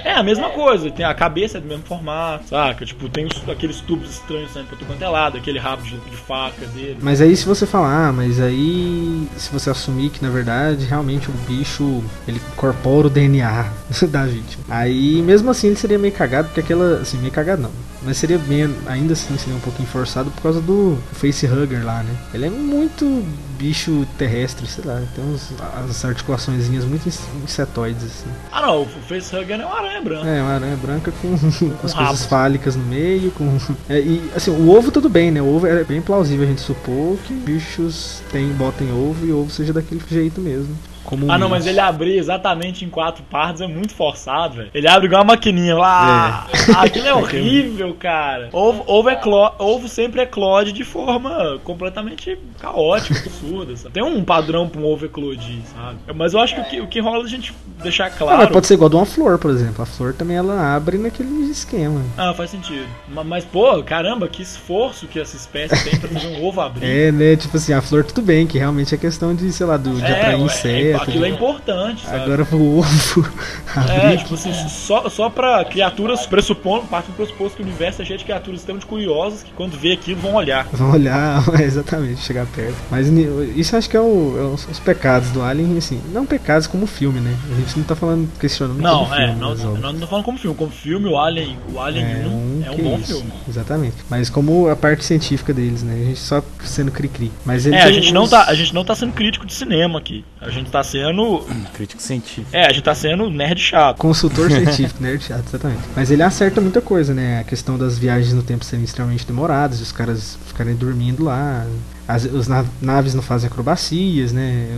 [0.05, 2.85] É a mesma coisa, tem a cabeça é do mesmo formato, saca?
[2.85, 5.96] Tipo, tem os- aqueles tubos estranhos saindo pra tudo quanto é lado, aquele rabo de,
[5.96, 6.98] de faca dele.
[7.00, 11.28] Mas aí se você falar, ah, mas aí se você assumir que na verdade realmente
[11.28, 13.66] o bicho ele incorpora o DNA
[14.11, 14.64] da vítima.
[14.68, 17.00] Aí mesmo assim ele seria meio cagado, porque aquela.
[17.02, 17.70] Assim, meio cagado não.
[18.04, 18.74] Mas seria bem.
[18.86, 22.14] Ainda assim seria um pouquinho forçado por causa do facehugger lá, né?
[22.34, 23.24] Ele é muito
[23.58, 25.00] bicho terrestre, sei lá.
[25.14, 25.50] Tem uns,
[25.88, 28.30] as articulaçõezinhas muito inse- insetoides, assim.
[28.50, 30.26] Ah não, o Facehugger é uma aranha branca.
[30.28, 33.56] É, uma aranha branca com, com as coisas fálicas no meio, com.
[33.88, 35.40] É, e assim, o ovo tudo bem, né?
[35.40, 39.50] O ovo é bem plausível a gente supor que bichos tem, botem ovo e ovo
[39.50, 40.76] seja daquele jeito mesmo.
[41.04, 44.70] Como Ah não, mas ele abrir exatamente em quatro partes é muito forçado, velho.
[44.74, 46.46] Ele abre igual uma maquininha lá.
[46.74, 48.48] Ah, aquilo é horrível, cara.
[48.52, 53.76] Ovo, ovo, é clo- ovo sempre eclode de forma completamente caótica, absurda.
[53.76, 53.94] Sabe?
[53.94, 55.98] Tem um padrão pra um ovo eclodir, sabe?
[56.14, 58.38] Mas eu acho que o que, o que rola é a gente deixar Ah, claro.
[58.38, 59.82] mas pode ser igual de uma flor, por exemplo.
[59.82, 62.00] A flor também ela abre naquele esquema.
[62.16, 62.86] Ah, faz sentido.
[63.08, 66.84] Ma- Mas, pô, caramba, que esforço que essa espécie tem pra fazer um ovo abrir.
[66.86, 67.36] É, né?
[67.36, 70.04] Tipo assim, a flor tudo bem, que realmente é questão de, sei lá, do, de
[70.04, 71.11] atrair é, inseto.
[71.11, 72.16] aquilo é importante, sabe?
[72.24, 73.28] Agora o ovo.
[73.88, 78.05] É, tipo assim, só, só pra criaturas pressupondo, parte do pressuposto que o universo é
[78.05, 80.66] cheio de criaturas extremamente curiosas que quando vê aquilo vão olhar.
[80.72, 82.74] Vão olhar, é, exatamente, chegar perto.
[82.90, 86.66] Mas isso acho que é, o, é os, os pecados do Alien, assim, não pecados
[86.66, 87.35] como filme, né?
[87.50, 89.70] A gente não tá falando, questionando Não, como é, filme, não, óbvio.
[89.78, 90.57] não, não tô falando como filme.
[90.57, 93.33] Como filme, o Alien, o Alien 1 é um que bom isso, filme.
[93.48, 93.96] Exatamente.
[94.11, 95.94] Mas como a parte científica deles, né?
[95.94, 97.33] A gente só sendo cri-cri.
[97.46, 99.98] Mas É, a gente, não uns- tá, a gente não tá sendo crítico de cinema
[99.98, 100.24] aqui.
[100.44, 101.46] A gente tá sendo.
[101.72, 102.48] Crítico científico.
[102.52, 103.96] É, a gente tá sendo nerd chato.
[103.98, 105.83] Consultor científico, nerd chato, exatamente.
[105.94, 107.38] Mas ele acerta muita coisa, né?
[107.40, 111.64] A questão das viagens no tempo serem extremamente demoradas, os caras ficarem dormindo lá.
[112.09, 114.68] As na- naves não fazem acrobacias, né?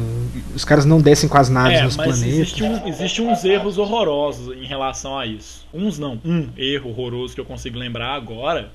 [0.54, 2.34] Os caras não descem com as naves É, nos mas planetas.
[2.38, 5.66] existe, um, existe uns erros horrorosos em relação a isso.
[5.72, 8.70] Uns não, um erro horroroso que eu consigo lembrar agora,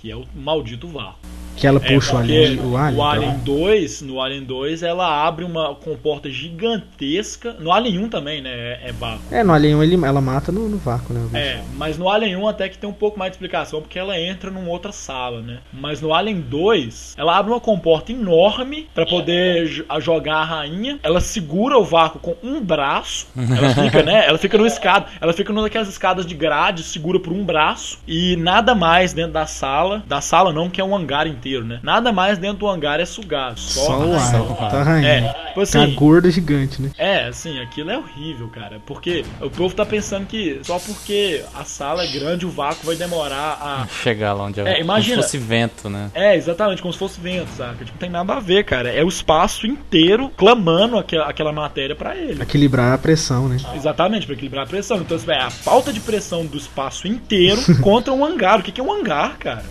[0.00, 1.18] que é o maldito vácuo.
[1.56, 2.98] Que ela É, puxa o porque alien, o alien.
[2.98, 3.38] O Alien lá.
[3.44, 7.54] 2, no Alien 2, ela abre uma comporta gigantesca.
[7.58, 8.50] No Alien 1 também, né?
[8.50, 9.20] É, é vácuo.
[9.30, 11.28] É, no Alien 1 ele, ela mata no, no vácuo, né?
[11.30, 11.36] o.
[11.36, 14.18] É, mas no Alien 1 até que tem um pouco mais de explicação, porque ela
[14.18, 15.58] entra numa outra sala, né?
[15.72, 20.98] Mas no Alien 2, ela abre uma comporta enorme pra poder a jogar a rainha.
[21.02, 23.26] Ela segura o vácuo com um braço.
[23.36, 24.26] Ela fica, né?
[24.26, 25.06] Ela fica no escada.
[25.20, 27.98] Ela fica numa daquelas escadas de grade, segura por um braço.
[28.06, 29.89] E nada mais dentro da sala.
[30.06, 31.80] Da sala não, que é um hangar inteiro, né?
[31.82, 33.58] Nada mais dentro do hangar é sugado.
[33.58, 34.84] Só, Só o a ar.
[34.86, 35.22] rainha.
[35.32, 35.38] Tá.
[35.40, 36.90] É, tipo assim, gorda gigante, né?
[36.96, 38.80] é, assim, aquilo é horrível, cara.
[38.86, 42.96] Porque o povo tá pensando que só porque a sala é grande, o vácuo vai
[42.96, 43.86] demorar a.
[44.02, 45.16] Chegar lá onde é, É, imagina.
[45.16, 46.10] como se fosse vento, né?
[46.14, 47.76] É, exatamente, como se fosse vento, saca?
[47.84, 48.90] Tipo, não tem nada a ver, cara.
[48.90, 52.42] É o espaço inteiro clamando aquela, aquela matéria pra ele.
[52.42, 53.56] Equilibrar a pressão, né?
[53.74, 54.98] Exatamente, pra equilibrar a pressão.
[54.98, 58.60] Então, é a falta de pressão do espaço inteiro contra um hangar.
[58.60, 59.64] O que que é um hangar, cara?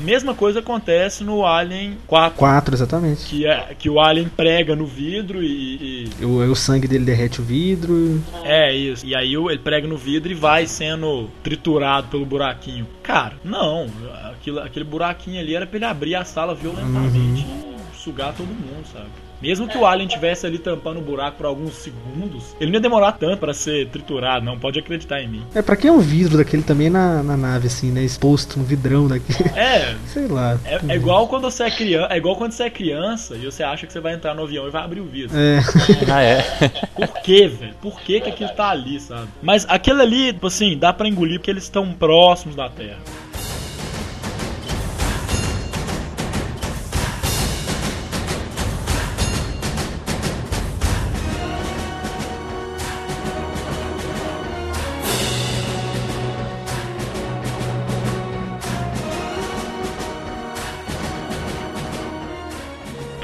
[0.00, 2.38] Mesma coisa acontece no Alien 4.
[2.38, 3.24] 4, exatamente.
[3.26, 7.40] Que, é, que o Alien prega no vidro e- e O, o sangue dele derrete
[7.40, 8.22] o vidro.
[8.44, 9.04] É, isso.
[9.06, 12.86] E aí ele prega no vidro e vai sendo triturado pelo buraquinho.
[13.02, 13.86] Cara, não.
[14.32, 18.84] Aquilo, aquele buraquinho ali era pra ele abrir a sala violentamente e sugar todo mundo,
[18.92, 19.06] sabe?
[19.40, 22.80] Mesmo que o Alien tivesse ali tampando o buraco por alguns segundos, ele não ia
[22.80, 24.58] demorar tanto pra ser triturado, não.
[24.58, 25.42] Pode acreditar em mim.
[25.54, 28.02] É, pra que é um vidro daquele também na, na nave, assim, né?
[28.02, 29.50] Exposto, um vidrão daquele.
[29.56, 29.96] É.
[30.06, 30.58] Sei lá.
[30.64, 33.62] É, é igual quando você é criança, é igual quando você é criança e você
[33.62, 35.36] acha que você vai entrar no avião e vai abrir o vidro.
[35.36, 35.60] É.
[36.12, 36.42] Ah, é?
[36.94, 37.74] Por quê, velho?
[37.80, 39.28] Por que, que aquilo tá ali, sabe?
[39.42, 42.98] Mas aquele ali, tipo assim, dá pra engolir porque eles estão próximos da Terra.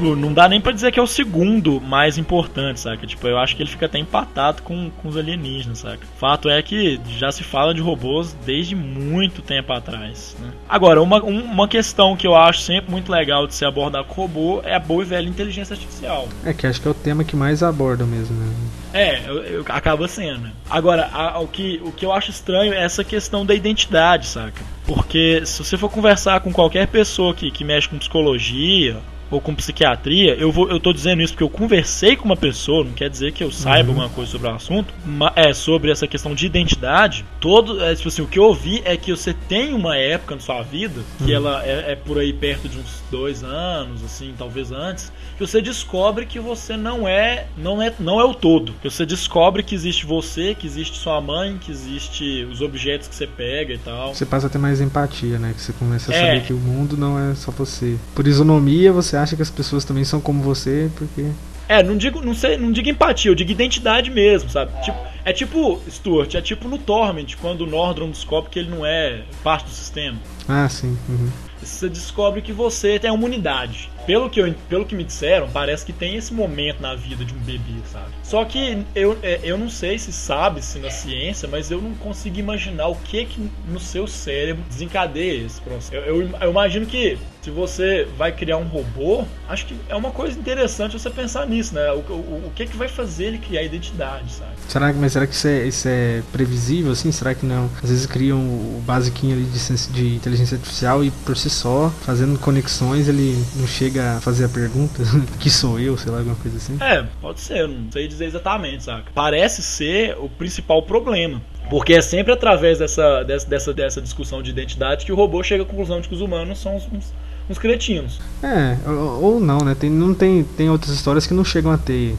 [0.02, 3.06] Tipo, não dá nem pra dizer que é o segundo mais importante, saca?
[3.06, 6.00] Tipo, eu acho que ele fica até empatado com, com os alienígenas, saca?
[6.18, 10.48] Fato é que já se fala de robôs desde muito tempo atrás, né?
[10.68, 14.22] Agora, uma, um- uma questão que eu acho sempre muito legal de se abordar com
[14.22, 16.28] robô é a boa e velha inteligência artificial.
[16.44, 18.52] É que acho que é o tema que mais aborda mesmo, né?
[18.94, 20.50] É, eu- eu- acaba sendo.
[20.68, 24.62] Agora, a- o, que, o que eu acho estranho é essa questão da identidade, saca?
[24.84, 28.96] Porque se você for conversar com qualquer pessoa que, que mexe com psicologia
[29.32, 32.84] ou com psiquiatria, eu, vou, eu tô dizendo isso porque eu conversei com uma pessoa,
[32.84, 36.06] não quer dizer que eu saiba alguma coisa sobre o assunto, mas é sobre essa
[36.06, 37.24] questão de identidade.
[37.40, 40.40] Todo, é, tipo assim, o que eu ouvi é que você tem uma época na
[40.40, 44.70] sua vida, que ela é, é por aí perto de uns dois anos, assim, talvez
[44.70, 48.74] antes, que você descobre que você não é, não é, não é o todo.
[48.82, 53.14] Que você descobre que existe você, que existe sua mãe, que existe os objetos que
[53.14, 54.14] você pega e tal.
[54.14, 55.52] Você passa a ter mais empatia, né?
[55.54, 56.20] Que você começa a É.
[56.26, 57.96] saber que o mundo não é só você.
[58.14, 61.26] Por isonomia, você acha que as pessoas também são como você, porque.
[61.68, 64.72] É, não digo, não sei, não digo empatia, eu digo identidade mesmo, sabe?
[64.82, 68.84] Tipo, é tipo, Stuart, é tipo no Torment, quando o Nordron descobre que ele não
[68.84, 70.18] é parte do sistema.
[70.48, 70.98] Ah, sim.
[71.08, 71.30] uhum.
[71.62, 73.88] Você descobre que você tem uma unidade.
[74.04, 77.32] Pelo que, eu, pelo que me disseram, parece que tem esse momento na vida de
[77.32, 78.08] um bebê, sabe?
[78.24, 82.36] Só que eu, é, eu não sei se sabe-se na ciência, mas eu não consigo
[82.36, 85.94] imaginar o que que no seu cérebro desencadeia esse processo.
[85.94, 90.12] Eu, eu, eu imagino que se você vai criar um robô, acho que é uma
[90.12, 91.90] coisa interessante você pensar nisso, né?
[91.90, 94.52] O, o, o que que vai fazer ele criar identidade, sabe?
[94.68, 97.10] Será que, mas será que isso é, isso é previsível, assim?
[97.10, 97.68] Será que não?
[97.82, 102.38] Às vezes criam o basiquinho ali de, de inteligência artificial e por si só, fazendo
[102.38, 105.02] conexões, ele não chega a fazer a pergunta
[105.40, 106.78] que sou eu, sei lá, alguma coisa assim.
[106.80, 109.10] É, pode ser, não sei dizer exatamente, saca?
[109.12, 111.42] Parece ser o principal problema.
[111.68, 115.62] Porque é sempre através dessa, dessa, dessa, dessa discussão de identidade que o robô chega
[115.62, 117.14] à conclusão de que os humanos são uns, uns,
[117.48, 118.20] uns cretinos.
[118.42, 119.74] É, ou, ou não, né?
[119.78, 122.16] Tem, não tem, tem outras histórias que não chegam a ter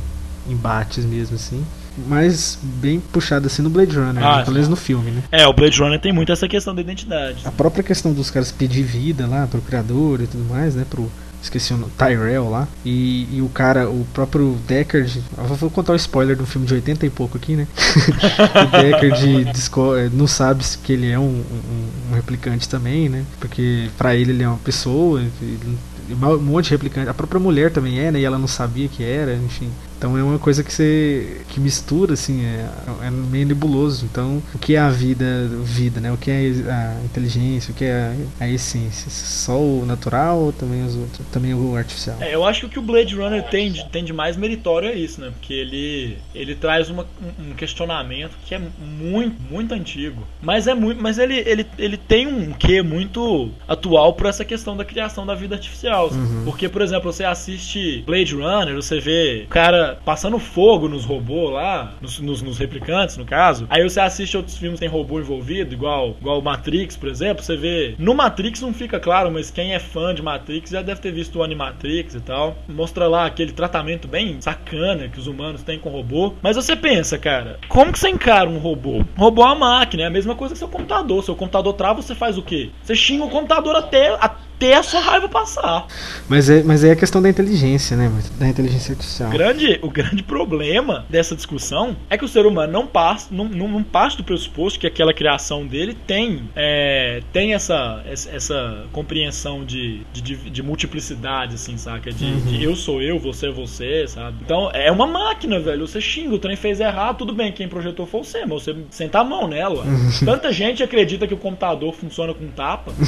[0.48, 1.64] embates mesmo, assim.
[2.08, 4.44] Mas bem puxado assim no Blade Runner, Ah, né?
[4.44, 5.24] pelo menos no filme, né?
[5.32, 7.38] É, o Blade Runner tem muito essa questão da identidade.
[7.46, 10.86] A própria questão dos caras pedir vida lá pro criador e tudo mais, né?
[10.90, 11.12] Pro.
[11.44, 12.68] Esqueci o nome, Tyrell lá.
[12.86, 15.22] E, e o cara, o próprio Deckard.
[15.60, 17.68] Vou- contar o spoiler do filme de 80 e pouco aqui, né?
[17.76, 19.52] o Deckard
[20.00, 23.26] eh, não sabe que ele é um, um- um replicante também, né?
[23.42, 25.22] Porque pra ele ele é uma pessoa.
[25.42, 25.78] ele-
[26.10, 27.10] um monte de replicante.
[27.10, 28.20] A própria mulher também é, né?
[28.20, 29.70] E ela não sabia que era, enfim.
[30.04, 32.68] Então é uma coisa que você que mistura assim, é,
[33.08, 34.06] é meio nebuloso.
[34.06, 36.12] Então, o que é a vida, vida, né?
[36.12, 36.40] O que é
[36.70, 39.10] a inteligência, o que é a, a essência?
[39.10, 42.18] Só o natural ou também os outros, também o artificial?
[42.20, 44.90] É, eu acho que o que o Blade Runner tem de, tem de mais meritório
[44.90, 45.32] é isso, né?
[45.40, 47.08] Porque ele, ele traz uma-
[47.40, 50.28] um questionamento que é muito, muito antigo.
[50.42, 51.02] Mas é muito.
[51.02, 55.34] Mas ele, ele, ele tem um quê muito atual por essa questão da criação da
[55.34, 56.12] vida artificial.
[56.44, 61.52] Porque, por exemplo, você assiste Blade Runner, você vê o cara passando fogo nos robôs
[61.52, 63.68] lá, nos, nos, nos replicantes, no caso.
[63.70, 67.44] Aí você assiste outros filmes que tem robô envolvido, igual, igual Matrix, por exemplo.
[67.44, 67.96] Você vê.
[67.98, 71.40] No Matrix não fica claro, mas quem é fã de Matrix já deve ter visto
[71.40, 72.58] o Animatrix e tal.
[72.68, 76.34] Mostra lá aquele tratamento bem sacana que os humanos têm com o robô.
[76.42, 79.04] Mas você pensa, cara, como que você encara um robô?
[79.18, 81.24] Um robô é uma máquina, é a mesma coisa que seu computador.
[81.24, 82.72] Seu computador trava, você faz o quê?
[82.82, 85.88] Você xinga o computador até, até a sua raiva passar.
[86.28, 88.12] Mas é, mas é a questão da inteligência, né?
[88.40, 89.30] Da inteligência artificial.
[89.30, 93.68] grande, o grande problema dessa discussão é que o ser humano não passa, não, não,
[93.68, 100.02] não parte do pressuposto que aquela criação dele tem, é, tem essa, essa, compreensão de,
[100.12, 102.12] de, de, de multiplicidade, assim, saca?
[102.12, 104.38] De, de eu sou eu, você é você, sabe?
[104.42, 105.88] Então é uma máquina, velho.
[105.88, 109.20] Você xinga, o trem fez errado, tudo bem, quem projetou foi você, mas você senta
[109.20, 109.84] a mão nela.
[109.84, 109.86] ué.
[110.26, 112.94] Tanta gente acredita que o computador funciona com tapa.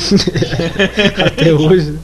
[1.45, 1.99] Até hoje.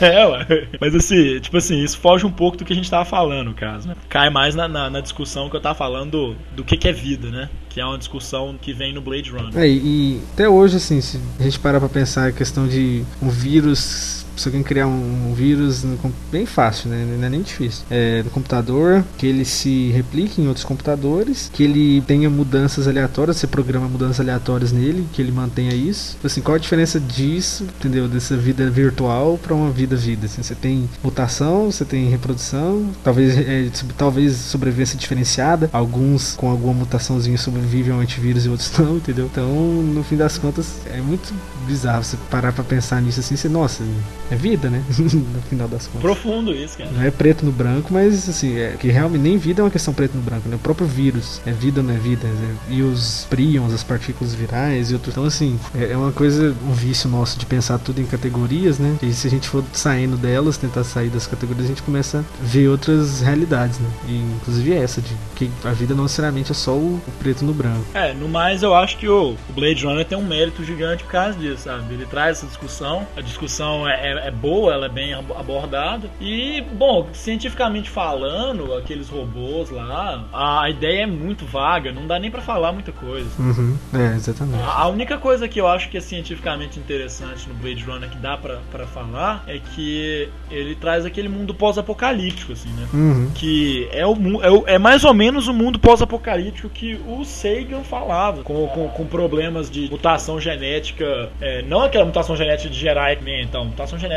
[0.00, 0.68] É, ué.
[0.80, 3.54] Mas assim, tipo assim, isso foge um pouco do que a gente tava falando, no
[3.54, 3.96] caso, né?
[4.08, 6.92] Cai mais na, na, na discussão que eu tava falando do, do que, que é
[6.92, 7.48] vida, né?
[7.68, 9.56] Que é uma discussão que vem no Blade Runner.
[9.56, 13.04] É, e, e até hoje, assim, se a gente parar pra pensar a questão de
[13.20, 14.26] um vírus.
[14.38, 15.84] Se alguém criar um, vírus
[16.30, 17.16] bem fácil, né?
[17.18, 17.84] Não é nem difícil.
[17.90, 23.36] É, no computador, que ele se replique em outros computadores, que ele tenha mudanças aleatórias,
[23.36, 26.12] você programa mudanças aleatórias nele, que ele mantenha isso.
[26.12, 28.08] Tipo Assim, qual a diferença disso, entendeu?
[28.08, 30.26] Dessa vida virtual pra uma vida vida?
[30.26, 36.74] Assim, você tem mutação, você tem reprodução, talvez, é, talvez sobrevivência diferenciada, alguns com alguma
[36.74, 39.26] mutaçãozinha sobrevivem ao antivírus e outros não, entendeu?
[39.26, 41.32] Então, no fim das contas, é muito
[41.66, 43.82] bizarro você parar pra pensar nisso assim, você, nossa,
[44.30, 44.82] é vida, né?
[44.98, 46.02] no final das contas.
[46.02, 46.90] Profundo isso, cara.
[46.90, 49.92] Não é preto no branco, mas assim, é que realmente nem vida é uma questão
[49.94, 50.56] preto no branco, né?
[50.56, 52.26] O próprio vírus é vida ou não é vida?
[52.26, 52.56] né?
[52.68, 55.14] E os prions, as partículas virais e outros.
[55.14, 58.96] Então, assim, é é uma coisa, um vício nosso de pensar tudo em categorias, né?
[59.02, 62.44] E se a gente for saindo delas, tentar sair das categorias, a gente começa a
[62.44, 63.88] ver outras realidades, né?
[64.06, 67.84] E inclusive essa, de que a vida não necessariamente é só o, preto no branco.
[67.94, 71.12] É, no mais eu acho que o o Blade Runner tem um mérito gigante por
[71.12, 71.94] causa disso, sabe?
[71.94, 76.08] Ele traz essa discussão, a discussão é, é- é boa, ela é bem ab- abordada.
[76.20, 82.30] E, bom, cientificamente falando, aqueles robôs lá, a ideia é muito vaga, não dá nem
[82.30, 83.28] pra falar muita coisa.
[83.38, 83.76] Uhum.
[83.94, 84.62] É, exatamente.
[84.62, 88.16] A a única coisa que eu acho que é cientificamente interessante no Blade Runner que
[88.18, 92.86] dá pra falar é que ele traz aquele mundo pós-apocalíptico, assim, né?
[92.94, 93.30] Uhum.
[93.34, 97.82] que é, o, é, o- é mais ou menos o mundo pós-apocalíptico que o Sagan
[97.82, 103.10] falava, com, com, com problemas de mutação genética, é, não aquela mutação genética de gerar
[103.12, 104.07] X-Men, então, mutação genética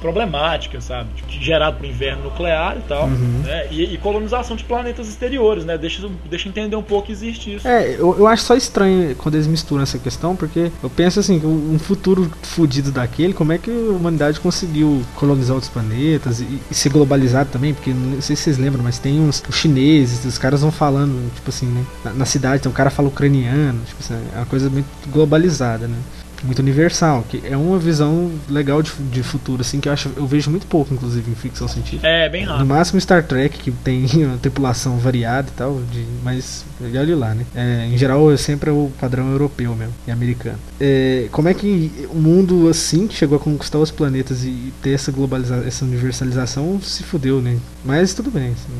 [0.00, 1.08] problemática, sabe?
[1.16, 3.66] Tipo, gerado por inverno nuclear e tal, né?
[3.70, 5.76] E, e colonização de planetas exteriores, né?
[5.76, 7.66] Deixa, deixa entender um pouco que existe isso.
[7.68, 11.40] É, eu, eu acho só estranho quando eles misturam essa questão, porque eu penso assim,
[11.44, 16.60] um um futuro fudido daquele, como é que a humanidade conseguiu colonizar outros planetas e,
[16.70, 17.74] e ser globalizado também?
[17.74, 21.32] Porque não sei se vocês lembram, mas tem uns os chineses, os caras vão falando,
[21.34, 21.84] tipo assim, né?
[22.04, 25.86] Na, na cidade, então o cara fala ucraniano, tipo assim, é uma coisa muito globalizada,
[25.86, 25.96] né?
[26.44, 30.26] Muito universal, que é uma visão legal de, de futuro, assim, que eu acho, eu
[30.26, 32.06] vejo muito pouco, inclusive, em ficção científica.
[32.06, 32.66] É, bem No rápido.
[32.66, 37.44] máximo Star Trek, que tem uma tripulação variada e tal, de, mas olha lá, né?
[37.54, 40.58] É, em geral é sempre o padrão europeu mesmo, e americano.
[40.80, 44.90] É, como é que o mundo assim, que chegou a conquistar os planetas e ter
[44.90, 47.56] essa globalização, essa universalização, se fudeu, né?
[47.84, 48.72] Mas tudo bem, assim,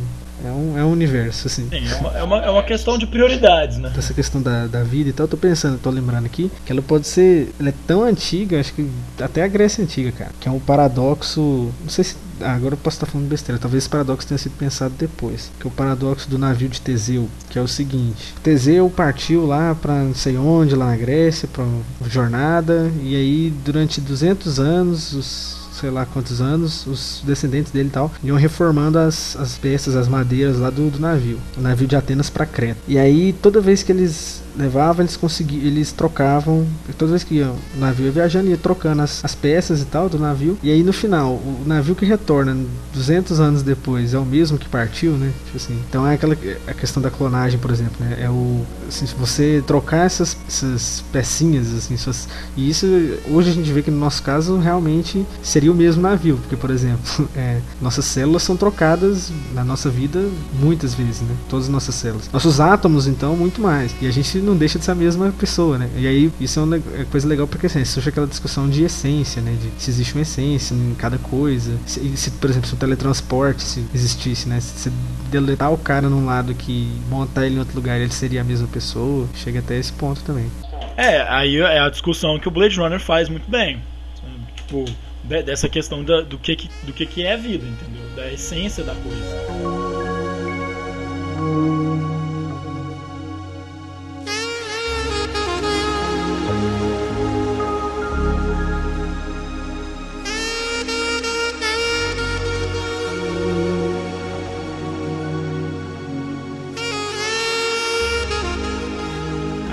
[0.43, 1.69] é, um, é um universo, assim.
[1.69, 3.93] Sim, é, uma, é, uma, é uma questão de prioridades, né?
[3.97, 6.83] Essa questão da, da vida e tal, eu tô pensando, tô lembrando aqui, que ela
[6.83, 7.53] pode ser.
[7.61, 8.89] Ela é tão antiga, acho que
[9.21, 10.31] até a Grécia é antiga, cara.
[10.41, 11.71] Que é um paradoxo.
[11.81, 12.17] Não sei se.
[12.41, 15.51] ah, agora eu posso estar falando besteira, talvez esse paradoxo tenha sido pensado depois.
[15.61, 19.75] Que é o paradoxo do navio de Teseu, que é o seguinte: Teseu partiu lá
[19.75, 25.13] pra não sei onde, lá na Grécia, pra uma jornada, e aí durante 200 anos,
[25.13, 29.97] os sei lá quantos anos, os descendentes dele e tal, iam reformando as, as peças,
[29.97, 31.39] as madeiras lá do, do navio.
[31.57, 32.81] O navio de Atenas pra Creta.
[32.87, 37.49] E aí, toda vez que eles levava, eles conseguiam, eles trocavam, toda vez que ia,
[37.49, 40.59] o navio ia viajando, ia trocando as, as peças e tal do navio.
[40.63, 42.57] E aí no final, o navio que retorna
[42.93, 45.33] 200 anos depois é o mesmo que partiu, né?
[45.47, 46.37] Tipo assim, então é aquela
[46.67, 48.19] a questão da clonagem, por exemplo, né?
[48.21, 52.87] É o assim, se você trocar essas, essas pecinhas assim, suas, e isso
[53.31, 56.71] hoje a gente vê que no nosso caso realmente seria o mesmo navio, porque por
[56.71, 60.29] exemplo, é, nossas células são trocadas na nossa vida
[60.61, 61.35] muitas vezes, né?
[61.49, 62.29] Todas as nossas células.
[62.33, 63.95] Nossos átomos, então, muito mais.
[64.01, 65.89] E a gente não deixa de ser a mesma pessoa, né?
[65.97, 69.41] E aí isso é uma é coisa legal porque assim, surge aquela discussão de essência,
[69.43, 69.57] né?
[69.61, 71.73] De se existe uma essência em cada coisa.
[71.87, 74.61] Se, se, por exemplo, se o teletransporte se existisse, né?
[74.61, 74.93] Se você
[75.31, 78.69] deletar o cara num lado que montar ele em outro lugar, ele seria a mesma
[78.69, 79.27] pessoa.
[79.35, 80.47] Chega até esse ponto também.
[80.97, 83.83] É, aí é a discussão que o Blade Runner faz muito bem.
[84.57, 84.85] Tipo,
[85.25, 88.03] de- dessa questão da- do, que, do que, que é vida, entendeu?
[88.15, 90.25] Da essência da coisa.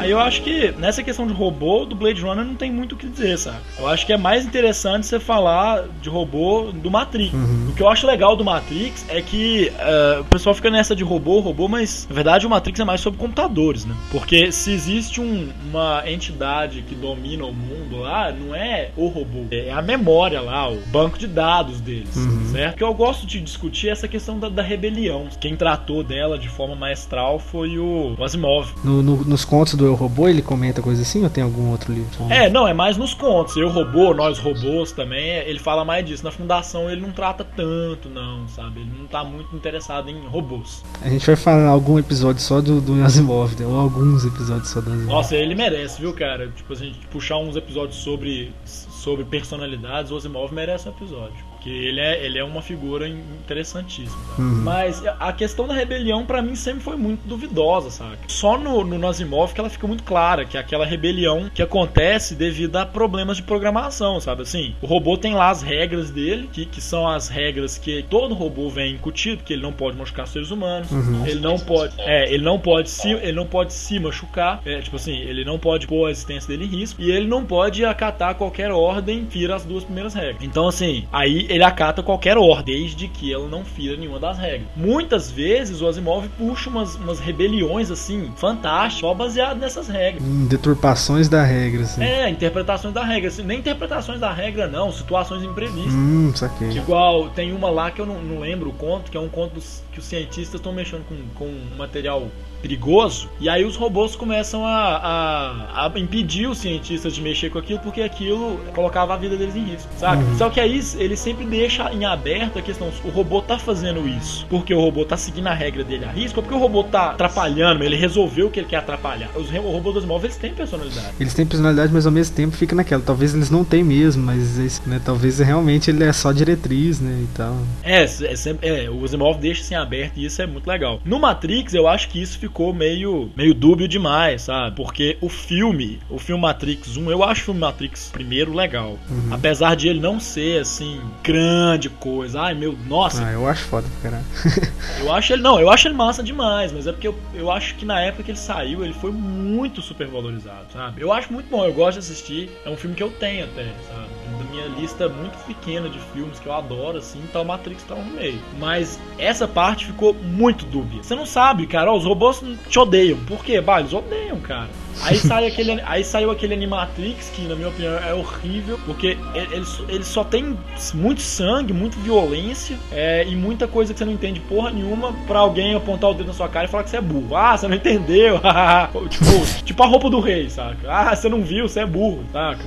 [0.01, 2.97] Aí eu acho que nessa questão de robô, do Blade Runner não tem muito o
[2.97, 3.57] que dizer, sabe?
[3.79, 7.33] Eu acho que é mais interessante você falar de robô do Matrix.
[7.69, 11.03] O que eu acho legal do Matrix é que eh, o pessoal fica nessa de
[11.03, 13.95] robô, robô, mas na verdade o Matrix é mais sobre computadores, né?
[14.11, 19.45] Porque se existe um- uma entidade que domina o mundo lá, não é o robô,
[19.51, 22.09] é a memória lá, o banco de dados deles,
[22.51, 22.73] certo?
[22.73, 25.27] O que eu gosto de discutir é essa questão da, da rebelião.
[25.39, 28.71] Quem tratou dela de forma maestral foi o Asimov.
[28.83, 31.93] No- no- nos contos do Eu Robô, ele comenta coisa assim ou tem algum outro
[31.93, 32.09] livro?
[32.29, 33.55] É, não, é mais nos contos.
[33.57, 36.23] Eu robô, nós robôs também, é- ele fala mais disso.
[36.23, 38.81] Na fundação ele não trata tanto, não, sabe?
[38.81, 40.83] Ele não tá muito interessado em robôs.
[41.01, 43.65] A gente vai falar algum episódio só do, do Asimov, né?
[43.65, 45.07] ou alguns episódios só do Asimov.
[45.09, 46.47] Nossa, ele merece, viu, cara?
[46.55, 51.50] Tipo, a gente puxar uns episódios sobre, sobre personalidades, o Asimov merece um episódio.
[51.61, 54.17] Porque ele é, ele é uma figura interessantíssima.
[54.35, 54.41] sabe?
[54.41, 58.17] Mas a questão da rebelião, pra mim, sempre foi muito duvidosa, sabe?
[58.27, 62.33] Só no, no Asimov que ela fica muito clara, que é aquela rebelião que acontece
[62.33, 64.41] devido a problemas de programação, sabe?
[64.41, 68.33] Assim, o robô tem lá as regras dele, que, que são as regras que todo
[68.33, 70.89] robô vem incutido, que ele não pode machucar seres humanos,
[71.27, 74.95] ele não pode, é, ele não pode se, ele não pode se machucar, é, tipo
[74.95, 78.33] assim, ele não pode pôr a existência dele em risco e ele não pode acatar
[78.33, 80.43] qualquer ordem que fira as duas primeiras regras.
[80.43, 84.67] Então, assim, aí ele acata qualquer ordem, desde que ela não fira nenhuma das regras.
[84.75, 90.23] Muitas vezes o Asimov puxa umas, umas rebeliões assim fantásticas, só baseado nessas regras.
[90.23, 92.03] Em deturpações da regra, assim.
[92.03, 93.27] É, interpretações da regra.
[93.29, 95.93] assim, Nem interpretações da regra, não, situações imprevistas.
[95.93, 96.69] Hum, saquei.
[96.71, 99.55] Igual, tem uma lá que eu não, não lembro o conto, que é um conto
[99.55, 102.27] dos- que os cientistas estão mexendo com, com um material
[102.61, 107.57] perigoso, e aí os robôs começam a, a, a impedir os cientistas de mexer com
[107.57, 110.23] aquilo, porque aquilo colocava a vida deles em risco, sabe?
[110.37, 114.45] Só que aí ele sempre deixa em aberto a questão, o robô tá fazendo isso
[114.49, 117.11] porque o robô tá seguindo a regra dele a risco, ou porque o robô tá
[117.11, 119.29] atrapalhando, ele resolveu que ele quer atrapalhar.
[119.35, 121.07] Os robôs dos móveis têm personalidade.
[121.19, 123.01] Eles têm personalidade, mas ao mesmo tempo fica naquela.
[123.01, 127.21] Talvez eles não tenham mesmo, mas esse, né, talvez realmente ele é só diretriz, né?
[127.23, 127.57] E tal.
[127.83, 130.99] É, é, sempre, é, o Asimov deixa assim aberto e isso é muito legal.
[131.05, 134.75] No Matrix, eu acho que isso ficou meio, meio dúbio demais, sabe?
[134.75, 138.97] Porque o filme, o filme Matrix 1, eu acho o filme Matrix primeiro legal.
[139.29, 140.99] Apesar de ele não ser assim,
[141.31, 142.41] grande coisa.
[142.41, 144.25] Ai meu, nossa, Ah, eu acho foda pra caralho.
[144.99, 145.41] eu acho ele.
[145.41, 148.23] Não, eu acho ele massa demais, mas é porque eu, eu acho que na época
[148.23, 151.01] que ele saiu, ele foi muito super valorizado, sabe?
[151.01, 152.49] Eu acho muito bom, eu gosto de assistir.
[152.65, 154.21] É um filme que eu tenho até, sabe?
[154.37, 157.95] Da minha lista muito pequena de filmes que eu adoro, assim, tá o Matrix tá
[157.95, 158.39] no meio.
[158.59, 161.01] Mas essa parte ficou muito dúbia.
[161.03, 163.17] Você não sabe, cara, ó, os robôs te odeiam.
[163.25, 163.61] Por quê?
[163.61, 164.69] Bah, eles odeiam, cara.
[165.03, 169.65] Aí, sai aquele, aí saiu aquele Animatrix, que na minha opinião é horrível, porque ele,
[169.89, 170.57] ele só- tem
[170.93, 175.39] muito sangue, muita violência é, e muita coisa que você não entende porra nenhuma pra
[175.39, 177.35] alguém apontar o dedo na sua cara e falar que você é burro.
[177.35, 178.39] Ah, você não entendeu.
[179.09, 180.77] tipo, tipo a roupa do rei, saca?
[180.87, 182.63] Ah, você não viu, você é burro, saca?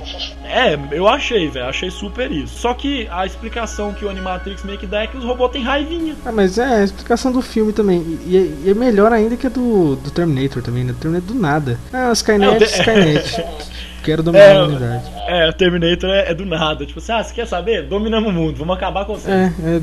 [0.47, 2.59] É, eu achei, velho, achei super isso.
[2.59, 5.63] Só que a explicação que o Animatrix meio que dá é que os robôs têm
[5.63, 6.15] raivinha.
[6.25, 7.99] Ah, mas é a explicação do filme também.
[8.25, 10.93] E, e- é melhor ainda que a do, do Terminator também, né?
[10.93, 11.79] Do Terminator do nada.
[11.91, 13.45] Ah, Skynet, É, te- Skynet.
[14.03, 15.03] Quero dominar É, a humanidade.
[15.27, 16.85] É, o Terminator é, é do nada.
[16.85, 17.83] Tipo assim, ah, você quer saber?
[17.83, 19.29] Dominamos o mundo, vamos acabar com você.
[19.31, 19.81] É, é,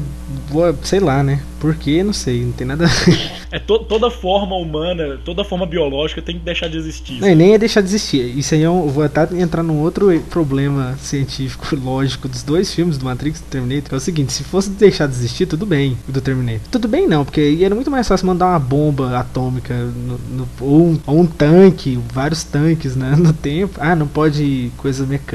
[0.82, 1.40] sei lá, né?
[1.60, 2.02] Por quê?
[2.02, 3.30] Não sei, não tem nada a ver.
[3.52, 7.20] É to- toda forma humana, toda forma biológica tem que deixar de existir.
[7.20, 8.36] Não, e nem é deixar de existir.
[8.36, 12.98] Isso aí é um, vou até entrar num outro problema científico, lógico, dos dois filmes,
[12.98, 13.88] do Matrix e do Terminator.
[13.90, 16.62] Que é o seguinte, se fosse deixar de existir, tudo bem, o do Terminator.
[16.70, 20.86] Tudo bem não, porque era muito mais fácil mandar uma bomba atômica no, no- ou,
[20.88, 23.78] um, ou um tanque, vários tanques né, no tempo.
[23.80, 25.31] Ah, não pode coisa mecânica.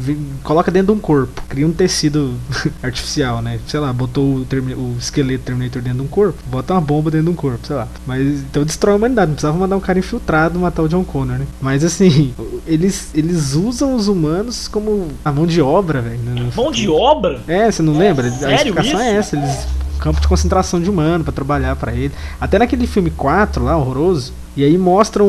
[0.00, 2.34] Vi- Coloca dentro de um corpo, cria um tecido
[2.82, 3.58] artificial, né?
[3.66, 7.10] Sei lá, botou o, Termi- o esqueleto Terminator dentro de um corpo, bota uma bomba
[7.10, 7.88] dentro de um corpo, sei lá.
[8.06, 11.38] Mas então destrói a humanidade, não precisava mandar um cara infiltrado matar o John Connor,
[11.38, 11.46] né?
[11.60, 12.34] Mas assim,
[12.66, 16.18] eles, eles usam os humanos como a mão de obra, velho.
[16.24, 17.40] no Mão de obra?
[17.46, 18.26] é, você não lembra?
[18.28, 19.18] a sério explicação é isso?
[19.18, 19.66] essa, eles
[19.98, 22.12] campo de concentração de humano pra trabalhar pra ele.
[22.40, 25.28] Até naquele filme 4 lá, horroroso, e aí mostram o-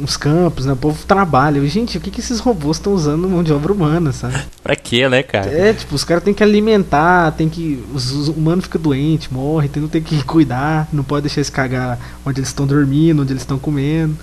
[0.00, 0.72] o- uns campos, né?
[0.72, 1.64] O povo trabalha.
[1.66, 4.36] Gente, o que, que esses robôs estão usando mão de obra humana, sabe?
[4.62, 5.50] Pra quê, né, cara?
[5.50, 7.82] É, tipo, os caras têm que alimentar, tem que.
[7.94, 11.98] Os, os humanos ficam doentes, morrem, tem, tem que cuidar, não pode deixar eles cagar
[12.26, 14.14] onde eles estão dormindo, onde eles estão comendo.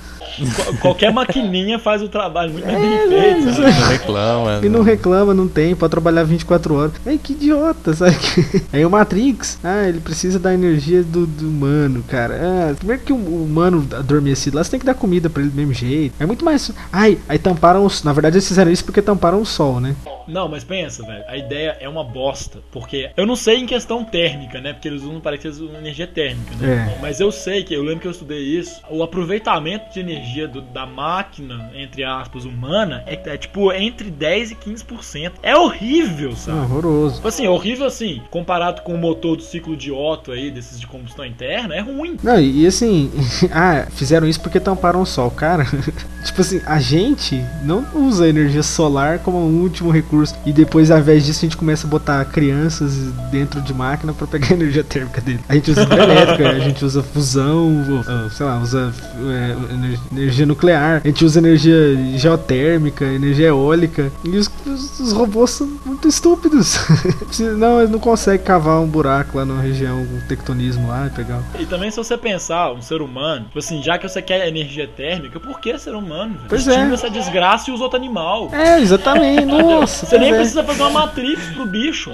[0.55, 3.49] Qual- Qualquer maquininha faz o trabalho muito bem É, feito.
[3.49, 3.79] isso sabe?
[3.79, 4.59] Não reclama.
[4.63, 6.91] E não reclama, não tem, pode trabalhar 24 horas.
[7.05, 8.15] Ai, que idiota, sabe?
[8.73, 12.39] Aí o Matrix, ah, ele precisa da energia do, do humano, cara.
[12.71, 15.51] Ah, primeiro que o, o humano adormecido lá, você tem que dar comida pra ele
[15.51, 16.13] do mesmo jeito.
[16.19, 16.71] É muito mais.
[16.91, 18.03] Ai, aí tamparam os.
[18.03, 19.95] Na verdade, eles fizeram isso porque tamparam o sol, né?
[20.27, 22.59] Não, mas pensa, velho, a ideia é uma bosta.
[22.71, 24.73] Porque eu não sei em questão térmica, né?
[24.73, 26.95] Porque eles usam, parece que eles usam energia térmica, né?
[26.97, 27.01] É.
[27.01, 28.81] Mas eu sei que, eu lembro que eu estudei isso.
[28.89, 34.51] O aproveitamento de energia do- da máquina, entre aspas, humana, é, é tipo entre 10
[34.51, 35.33] e 15%.
[35.43, 36.59] É horrível, sabe?
[36.59, 37.15] horroroso.
[37.15, 40.79] Tipo assim, é horrível assim, comparado com o motor do ciclo de Otto aí, desses
[40.79, 42.17] de combustão interna, é ruim.
[42.23, 43.11] Não, e, e assim,
[43.51, 45.65] ah, fizeram isso porque tamparam o sol, cara.
[46.23, 50.14] tipo assim, a gente não usa energia solar como um último recurso
[50.45, 52.93] e depois, ao invés disso, a gente começa a botar crianças
[53.31, 55.39] dentro de máquina pra pegar a energia térmica dele.
[55.49, 57.85] A gente usa hidrelétrica, a gente usa fusão,
[58.23, 61.75] ou, sei lá, usa é, ener- energia nuclear, a gente usa energia
[62.17, 66.77] geotérmica, energia eólica e os, os- os robôs são muito estúpidos.
[67.57, 71.41] não, eles não conseguem cavar um buraco lá na região, um tectonismo lá e pegar.
[71.59, 74.87] E também se você pensar, um ser humano, tipo assim, já que você quer energia
[74.87, 76.35] térmica, por que ser humano?
[76.47, 76.93] Pois Estima é.
[76.93, 78.49] essa desgraça e usa outro animal.
[78.51, 79.45] É, exatamente.
[79.45, 80.35] Nossa, Você nem é.
[80.35, 82.11] precisa fazer uma Matrix pro bicho.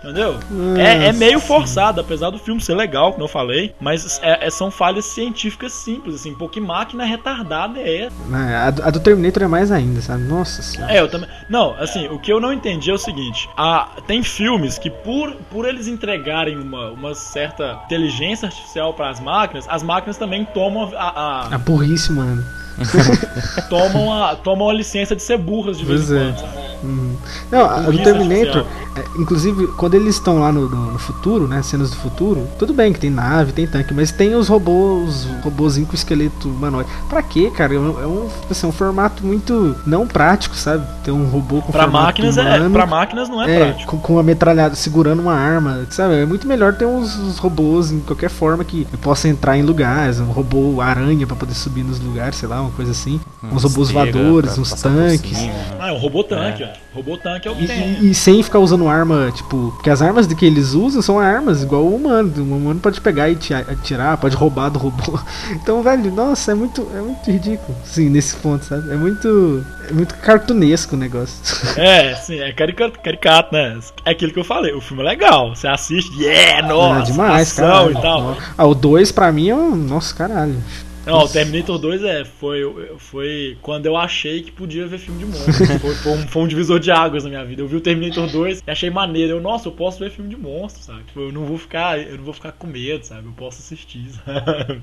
[0.00, 0.38] Entendeu?
[0.76, 4.50] É, é meio forçado, apesar do filme ser legal, como eu falei, mas é- é-
[4.50, 8.14] são falhas científicas simples, assim, pô, que máquina retardada é essa?
[8.32, 10.22] É, a, do- a do Terminator é mais ainda, sabe?
[10.22, 10.92] Nossa senhora.
[10.94, 11.28] É, eu também.
[11.50, 15.32] Não, assim, o que eu não entendi é o seguinte: a, tem filmes que, por,
[15.50, 20.92] por eles entregarem uma, uma certa inteligência artificial para as máquinas, as máquinas também tomam
[20.96, 21.08] a,
[21.48, 22.44] a- A burrice, mano.
[23.68, 26.18] tomam, a, tomam a licença de ser burras de vez em é.
[26.32, 26.68] quando, sabe?
[26.80, 27.16] Uhum.
[27.50, 28.64] Não, Burrice Terminator,
[28.94, 31.60] é, inclusive, quando eles estão lá no, no- no futuro, né?
[31.60, 35.42] Cenas do futuro, tudo bem que tem nave, tem tanque, mas tem os robôs, os
[35.44, 36.88] robôzinhos com esqueleto humanoide.
[37.08, 37.74] Pra quê, cara?
[37.74, 40.86] É um, é um, assim, um formato muito não prático, sabe?
[41.02, 42.70] Ter um robô com Pra máquinas, é, humano.
[42.70, 43.90] pra máquinas não é, É, prático.
[43.90, 46.14] com, com uma metralhada, segurando uma arma, sabe?
[46.22, 50.20] É muito melhor ter uns, uns robôs em qualquer forma que possa entrar em lugares,
[50.20, 53.20] um robô aranha pra poder subir nos lugares, sei lá, uma coisa assim.
[53.42, 55.36] uns robôs voadores, uns tanques.
[55.36, 55.52] cima.
[55.78, 56.68] Ah, é um robô tanque, ó.
[56.94, 57.92] Robô tanque é o que E, tem.
[58.02, 61.18] e- e sem ficar usando arma, tipo, porque as armas de que eles usam são
[61.18, 62.32] armas igual o humano.
[62.36, 65.18] O humano pode pegar e ti- atirar, pode roubar do robô.
[65.52, 67.76] Então, velho, nossa, é muito, é muito ridículo.
[67.84, 68.90] Sim, nesse ponto, sabe?
[68.92, 71.36] É muito, é muito cartunesco o negócio.
[71.78, 73.78] É, sim, é caricato, caricato, né?
[74.04, 75.54] É aquilo que eu falei, o filme é legal.
[75.54, 77.90] Você assiste, yeah, nossa, é demais, ação caralho.
[77.98, 78.36] e tal.
[78.56, 80.56] Ah, o 2 pra mim é um, nossa, caralho.
[81.08, 85.24] Não, o Terminator 2 é, foi, foi quando eu achei que podia ver filme de
[85.24, 85.66] monstro.
[85.80, 87.62] foi, foi um, foi um divisor de águas na minha vida.
[87.62, 89.32] Eu vi o Terminator 2 e achei maneiro.
[89.32, 91.04] Eu, nossa, eu posso ver filme de monstro, sabe?
[91.04, 93.26] Tipo, eu não vou ficar, eu não vou ficar com medo, sabe?
[93.26, 94.82] Eu posso assistir, sabe?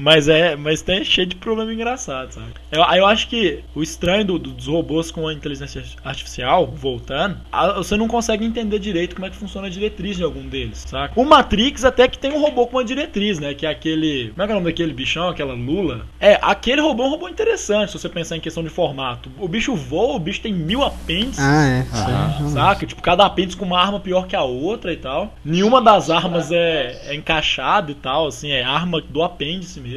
[0.00, 2.46] Mas é, mas tem cheio de problema engraçado, sabe?
[2.72, 6.66] Eu, aí eu acho que o estranho do- do- dos robôs com a inteligência artificial,
[6.66, 10.42] voltando, a- você não consegue entender direito como é que funciona a diretriz de algum
[10.48, 11.12] deles, saca?
[11.20, 13.52] O Matrix até que tem um robô com uma diretriz, né?
[13.52, 14.30] Que é aquele.
[14.30, 16.06] Como é que é o nome daquele bichão, aquela Lula?
[16.18, 19.30] É, aquele robô é um robô interessante, se você pensar em questão de formato.
[19.38, 21.38] O bicho voa, o bicho tem mil apêndices.
[21.44, 21.86] Ah, é.
[21.92, 22.52] realmente.
[22.52, 22.86] Saca?
[22.86, 25.34] Tipo, cada apêndice com uma arma pior que a outra e tal.
[25.44, 29.89] Nenhuma das armas é, é encaixada e tal, assim, é arma do apêndice mesmo.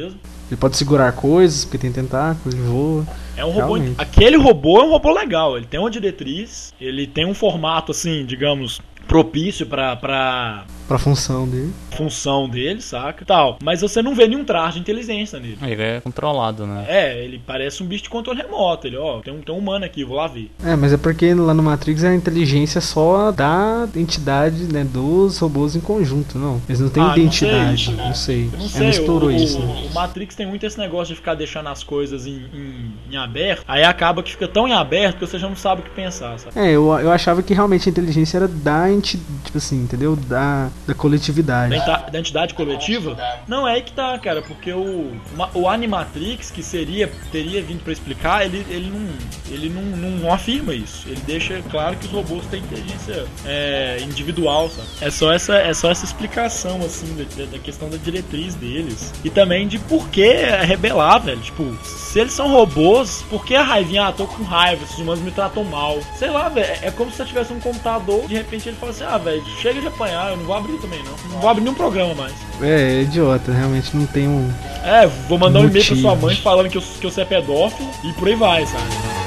[0.50, 3.06] Ele pode segurar coisas, porque tem tentáculos, ele voa.
[3.36, 3.74] É um robô.
[3.74, 3.94] Realmente.
[3.98, 5.56] Aquele robô é um robô legal.
[5.56, 11.72] Ele tem uma diretriz, ele tem um formato, assim, digamos, propício pra, pra função dele.
[11.96, 13.24] função dele, saca?
[13.24, 13.58] Tal.
[13.62, 15.58] Mas você não vê nenhum traje de inteligência nele.
[15.62, 16.84] Ele é controlado, né?
[16.88, 18.86] É, ele parece um bicho de controle remoto.
[18.86, 20.50] Ele, ó, tem um, tem um humano aqui, vou lá ver.
[20.64, 25.74] É, mas é porque lá no Matrix a inteligência só da entidade, né, dos robôs
[25.76, 26.60] em conjunto, não.
[26.68, 27.94] Eles não têm Ah, não identidade, sei.
[27.96, 28.50] não sei.
[28.52, 29.86] Eu não É, sei, explorou o, isso, o- né?
[29.90, 33.64] o Matrix tem muito esse negócio de ficar deixando as coisas em, em, em aberto.
[33.68, 36.38] Aí acaba que fica tão em aberto que você já não sabe o que pensar,
[36.38, 36.58] sabe?
[36.58, 40.16] É, eu, eu achava que realmente a inteligência era da enti, tipo assim, entendeu?
[40.16, 41.76] Da, da coletividade.
[41.76, 43.16] Da, da entidade coletiva?
[43.46, 45.12] Não, é aí que tá, cara, porque o,
[45.54, 49.08] o Animatrix, que seria, teria vindo pra explicar, ele, ele, não,
[49.50, 51.08] ele não, não, não afirma isso.
[51.08, 54.88] Ele deixa claro que os robôs têm inteligência é, individual, sabe?
[55.00, 59.12] É só essa, é só essa explicação, assim, da, da questão da diretriz deles.
[59.24, 61.40] E também de por que rebelar, velho.
[61.40, 64.06] Tipo, se eles são robôs, por que a raivinha?
[64.06, 65.98] Ah, tô com raiva, esses humanos me tratam mal.
[66.18, 69.04] Sei lá, velho, é como se você tivesse um computador, de repente ele fala assim,
[69.04, 71.12] ah, velho, chega de apanhar, eu não vou abrir também não.
[71.30, 72.32] Não vou abrir nenhum programa mais.
[72.60, 74.52] É, é idiota, realmente não tem um.
[74.82, 77.88] É, vou mandar um e-mail pra sua mãe falando que eu, que você é pedófilo
[78.02, 79.23] e por aí vai, sabe?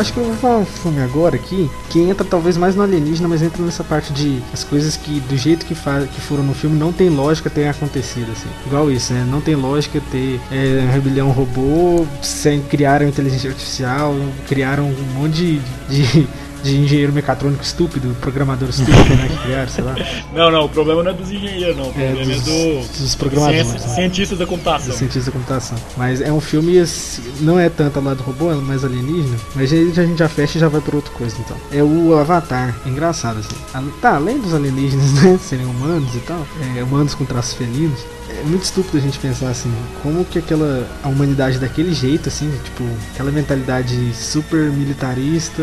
[0.00, 3.28] Acho que eu vou falar um filme agora aqui, que entra talvez mais no alienígena,
[3.28, 6.54] mas entra nessa parte de as coisas que do jeito que, fa que foram no
[6.54, 8.48] filme não tem lógica ter acontecido, assim.
[8.66, 9.26] Igual isso, né?
[9.30, 14.14] Não tem lógica ter é, um rebelião robô, sem criaram inteligência artificial,
[14.48, 16.28] criaram um monte de, de,
[16.62, 19.28] de engenheiro mecatrônico estúpido, programador estúpido, né?
[19.30, 19.94] Que criaram, sei lá.
[20.34, 21.86] Não, não, o problema não é dos engenheiros, não.
[21.86, 22.98] O É, problema é, dos, do.
[23.02, 23.66] dos programadores.
[23.68, 23.94] ciência- né?
[23.94, 24.88] cientistas da computação.
[24.88, 25.78] do cientista da computação.
[25.96, 29.36] Mas é um filme, assim, não é tanto ao lado do robô, é mais alienígena.
[29.54, 31.56] Mas aí a gente já fecha e já vai por outra coisa, então.
[31.72, 32.74] É o Avatar.
[32.86, 33.90] É engraçado, assim.
[34.00, 36.46] Tá, além dos alienígenas, né, serem humanos e tal,
[36.76, 37.98] é, humanos com traços felinos,
[38.40, 39.72] é muito estúpido a gente pensar assim,
[40.02, 45.62] como que aquela a humanidade daquele jeito assim, tipo, aquela mentalidade super militarista,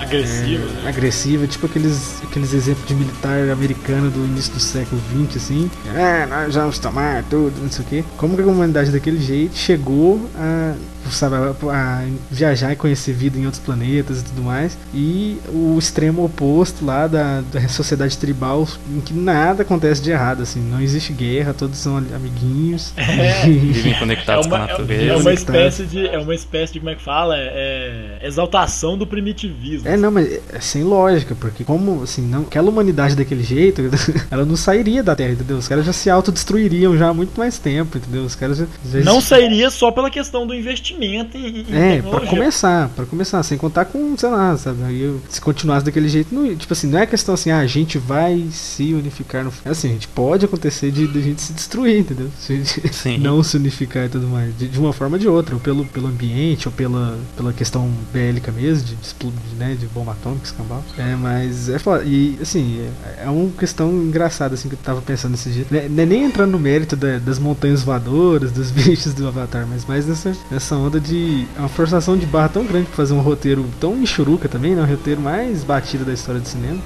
[0.00, 0.88] Agressivo, é, né?
[0.88, 5.70] agressiva, tipo aqueles aqueles exemplos de militar americano do início do século XX assim.
[5.94, 8.04] É, nós vamos tomar tudo, não sei o quê.
[8.16, 10.74] Como que a humanidade daquele jeito chegou a
[11.10, 14.76] sabe, a, a viajar e conhecer vida em outros planetas e tudo mais.
[14.94, 20.42] E o extremo oposto lá da, da sociedade tribal, em que nada acontece de errado,
[20.42, 22.92] assim, não existe guerra, todos são amiguinhos.
[22.96, 23.44] É.
[23.46, 25.12] Vivem É conectados com a uma, é, natureza.
[25.12, 26.06] é uma espécie de.
[26.06, 26.78] É uma espécie de.
[26.80, 27.36] Como é que fala?
[27.36, 29.88] É, é exaltação do primitivismo.
[29.88, 33.82] É, não, mas é sem lógica, porque como, assim, não, aquela humanidade daquele jeito,
[34.30, 35.56] ela não sairia da Terra, entendeu?
[35.56, 38.22] Os caras já se autodestruiriam já há muito mais tempo, entendeu?
[38.24, 38.66] Os caras já...
[38.90, 42.28] já Não sairia só pela questão do investimento em, em É, pra tecnologia.
[42.30, 44.82] começar, pra começar, sem contar com, sei lá, sabe?
[44.84, 47.66] Aí eu- se continuasse daquele jeito, não, tipo assim, não é questão assim, ah, a
[47.66, 49.52] gente vai se unificar no.
[49.64, 52.28] É assim, a gente pode acontecer de, de a gente se destruir, entendeu?
[52.38, 52.62] Se
[52.92, 53.18] Sim.
[53.18, 54.56] não se unificar e tudo mais.
[54.56, 57.90] De, de uma forma ou de outra, ou pelo, pelo ambiente, ou pela, pela questão
[58.12, 60.82] bélica mesmo, de, de, né, de bomba atômica, escambau.
[60.98, 62.04] É, mas é foda.
[62.04, 62.80] E assim,
[63.18, 65.66] é, é uma questão engraçada assim que eu tava pensando nesse dia.
[65.70, 69.26] Não é- não é nem entrando no mérito da- das montanhas voadoras, dos bichos do
[69.26, 71.46] Avatar, mas mais nessa, nessa onda de.
[71.56, 74.82] É uma forçação de barra tão grande pra fazer um roteiro tão michuruca também, né?
[74.82, 76.78] O roteiro mais batido da história do cinema.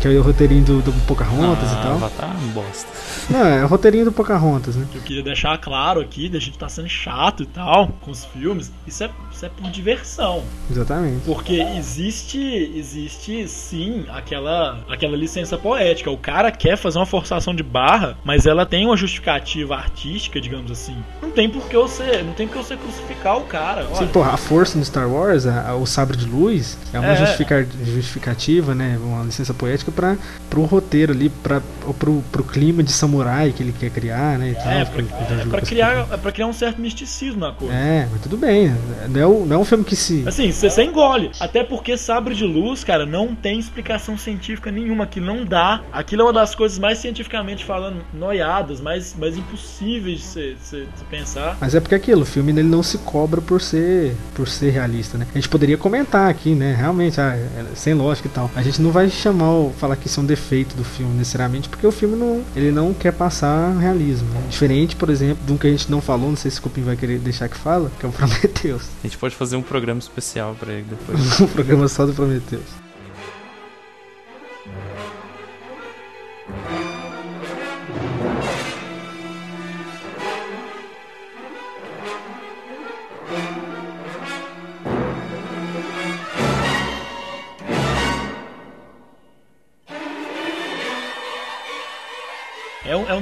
[0.00, 1.92] Que é o roteirinho do, do Pocahontas ah, e tal.
[1.92, 2.88] Avatar, bosta.
[3.28, 4.86] Não, é o roteirinho do Pocahontas, né?
[4.94, 8.72] eu queria deixar claro aqui, da gente tá sendo chato e tal com os filmes,
[8.86, 10.42] isso é, isso é por diversão.
[10.70, 11.20] Exatamente.
[11.26, 12.38] Porque existe,
[12.74, 16.10] existe sim aquela, aquela licença poética.
[16.10, 20.70] O cara quer fazer uma forçação de barra, mas ela tem uma justificativa artística, digamos
[20.70, 20.96] assim.
[21.20, 23.84] Não tem por que você, não tem por que você crucificar o cara.
[23.88, 26.98] Sim, Olha, porra, a força no Star Wars, a- a- o sabre de luz, é
[26.98, 27.16] uma É.
[27.16, 28.98] justifica- justificativa, né?
[29.02, 30.16] Uma licença poética para
[30.48, 31.60] pro roteiro ali, para
[31.98, 34.50] pro, pro clima de samurai que ele quer criar, né?
[34.50, 37.52] e tal, é, pra, o é, pra criar, é pra criar um certo misticismo na
[37.52, 37.72] coisa.
[37.74, 38.72] É, mas tudo bem.
[39.08, 40.24] Não é, o- não é um filme que se.
[40.26, 41.30] Assim, você engole.
[41.38, 45.06] Até porque sabre de luz, cara, não tem explicação científica nenhuma.
[45.06, 45.80] Que não dá.
[45.92, 50.80] Aquilo é uma das coisas mais cientificamente falando noiadas, mais, mais impossíveis de você- você
[50.96, 51.56] você pensar.
[51.60, 55.16] Mas é porque aquilo, o filme ele não se cobra por ser por ser realista,
[55.18, 55.26] né?
[55.30, 56.74] A gente poderia comentar aqui, né?
[56.76, 58.50] Realmente, ah, é sem lógica e tal.
[58.54, 61.68] A gente não vai chamar ou falar que isso é um defeito do filme necessariamente,
[61.68, 64.28] porque o filme não, ele não quer passar realismo.
[64.28, 64.46] né?
[64.48, 66.82] Diferente, por exemplo, de um que a gente não falou, não sei se o Cupim
[66.82, 68.82] vai querer deixar que fala, que é o Prometheus.
[69.02, 71.40] A gente pode fazer um programa especial pra ele depois.
[71.40, 72.89] um programa só do Prometheus.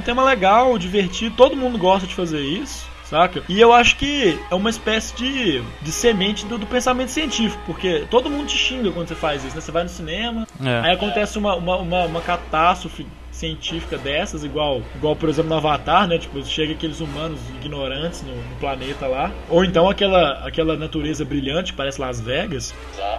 [0.09, 2.87] Tema legal, divertido, todo mundo gosta de fazer isso.
[3.03, 3.43] Saca?
[3.49, 8.05] E eu acho que é uma espécie de, de semente do, do pensamento científico, porque
[8.07, 9.61] todo mundo te xinga quando você faz isso, né?
[9.61, 10.79] Você vai no cinema, É.
[10.81, 13.07] aí acontece uma, uma, uma, uma catástrofe
[13.39, 16.17] científica dessas, igual, igual por exemplo no Avatar, né?
[16.17, 19.31] Tipo, chega aqueles humanos ignorantes no, no planeta lá.
[19.49, 22.73] Ou então aquela, aquela natureza brilhante parece Las Vegas.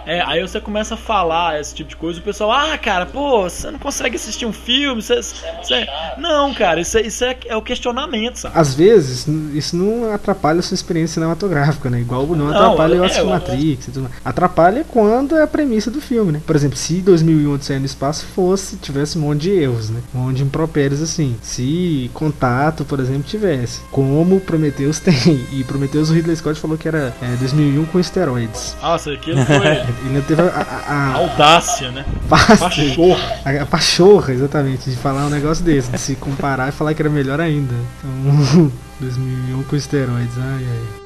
[0.05, 3.43] É, aí você começa a falar esse tipo de coisa, o pessoal, ah, cara, pô,
[3.43, 5.21] você não consegue assistir um filme, você.
[5.21, 5.87] você...
[6.17, 8.57] Não, cara, isso, é, isso é, é o questionamento, sabe?
[8.57, 11.99] Às vezes, isso não atrapalha a sua experiência cinematográfica, né?
[11.99, 14.15] Igual não, Não, atrapalha o é, assistir eu- Matrix e tudo mais.
[14.23, 16.41] Atrapalha quando é a premissa do filme, né?
[16.45, 20.01] Por exemplo, se 2001 Odisseia no Espaço fosse, tivesse um monte de erros, né?
[20.13, 21.37] Um monte de impropérios assim.
[21.41, 23.81] Se Contato, por exemplo, tivesse.
[23.91, 25.45] Como Prometheus tem.
[25.51, 28.75] E Prometheus o Ridley Scott falou que era é, 2001 com esteroides.
[28.81, 29.55] Nossa, aquilo foi
[30.09, 32.05] Ele teve a, a, a, audácia, né?
[32.27, 33.39] Pachorra.
[33.45, 35.91] a, a pachorra, exatamente, de falar um negócio desse.
[35.91, 37.73] De se comparar e falar que era melhor ainda.
[37.99, 41.00] Então, 2001 com esteroides, ai ai.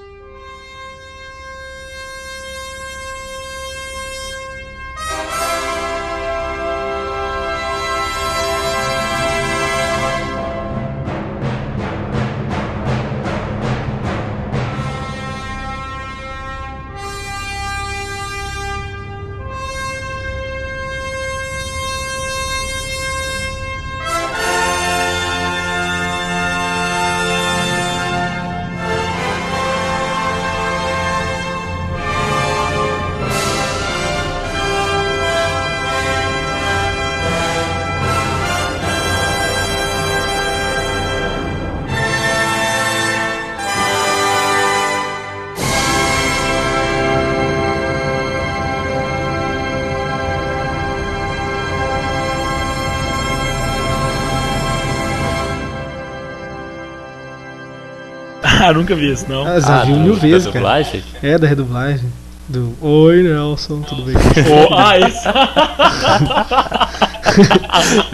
[58.76, 59.46] Nunca vi isso, não.
[59.46, 60.60] Ah, já viu do- mil da vezes, cara.
[60.60, 61.04] dublagem?
[61.24, 62.12] É, da redublagem.
[62.48, 64.16] Do Oi, Nelson, tudo bem?
[64.70, 65.28] Oh, ah, isso.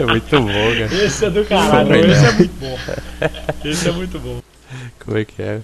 [0.00, 1.04] É muito bom, cara.
[1.04, 1.88] Esse é do caralho.
[1.88, 2.00] Né?
[2.10, 2.78] Esse é muito bom.
[3.64, 4.40] Esse é muito bom.
[5.04, 5.60] Como é que é?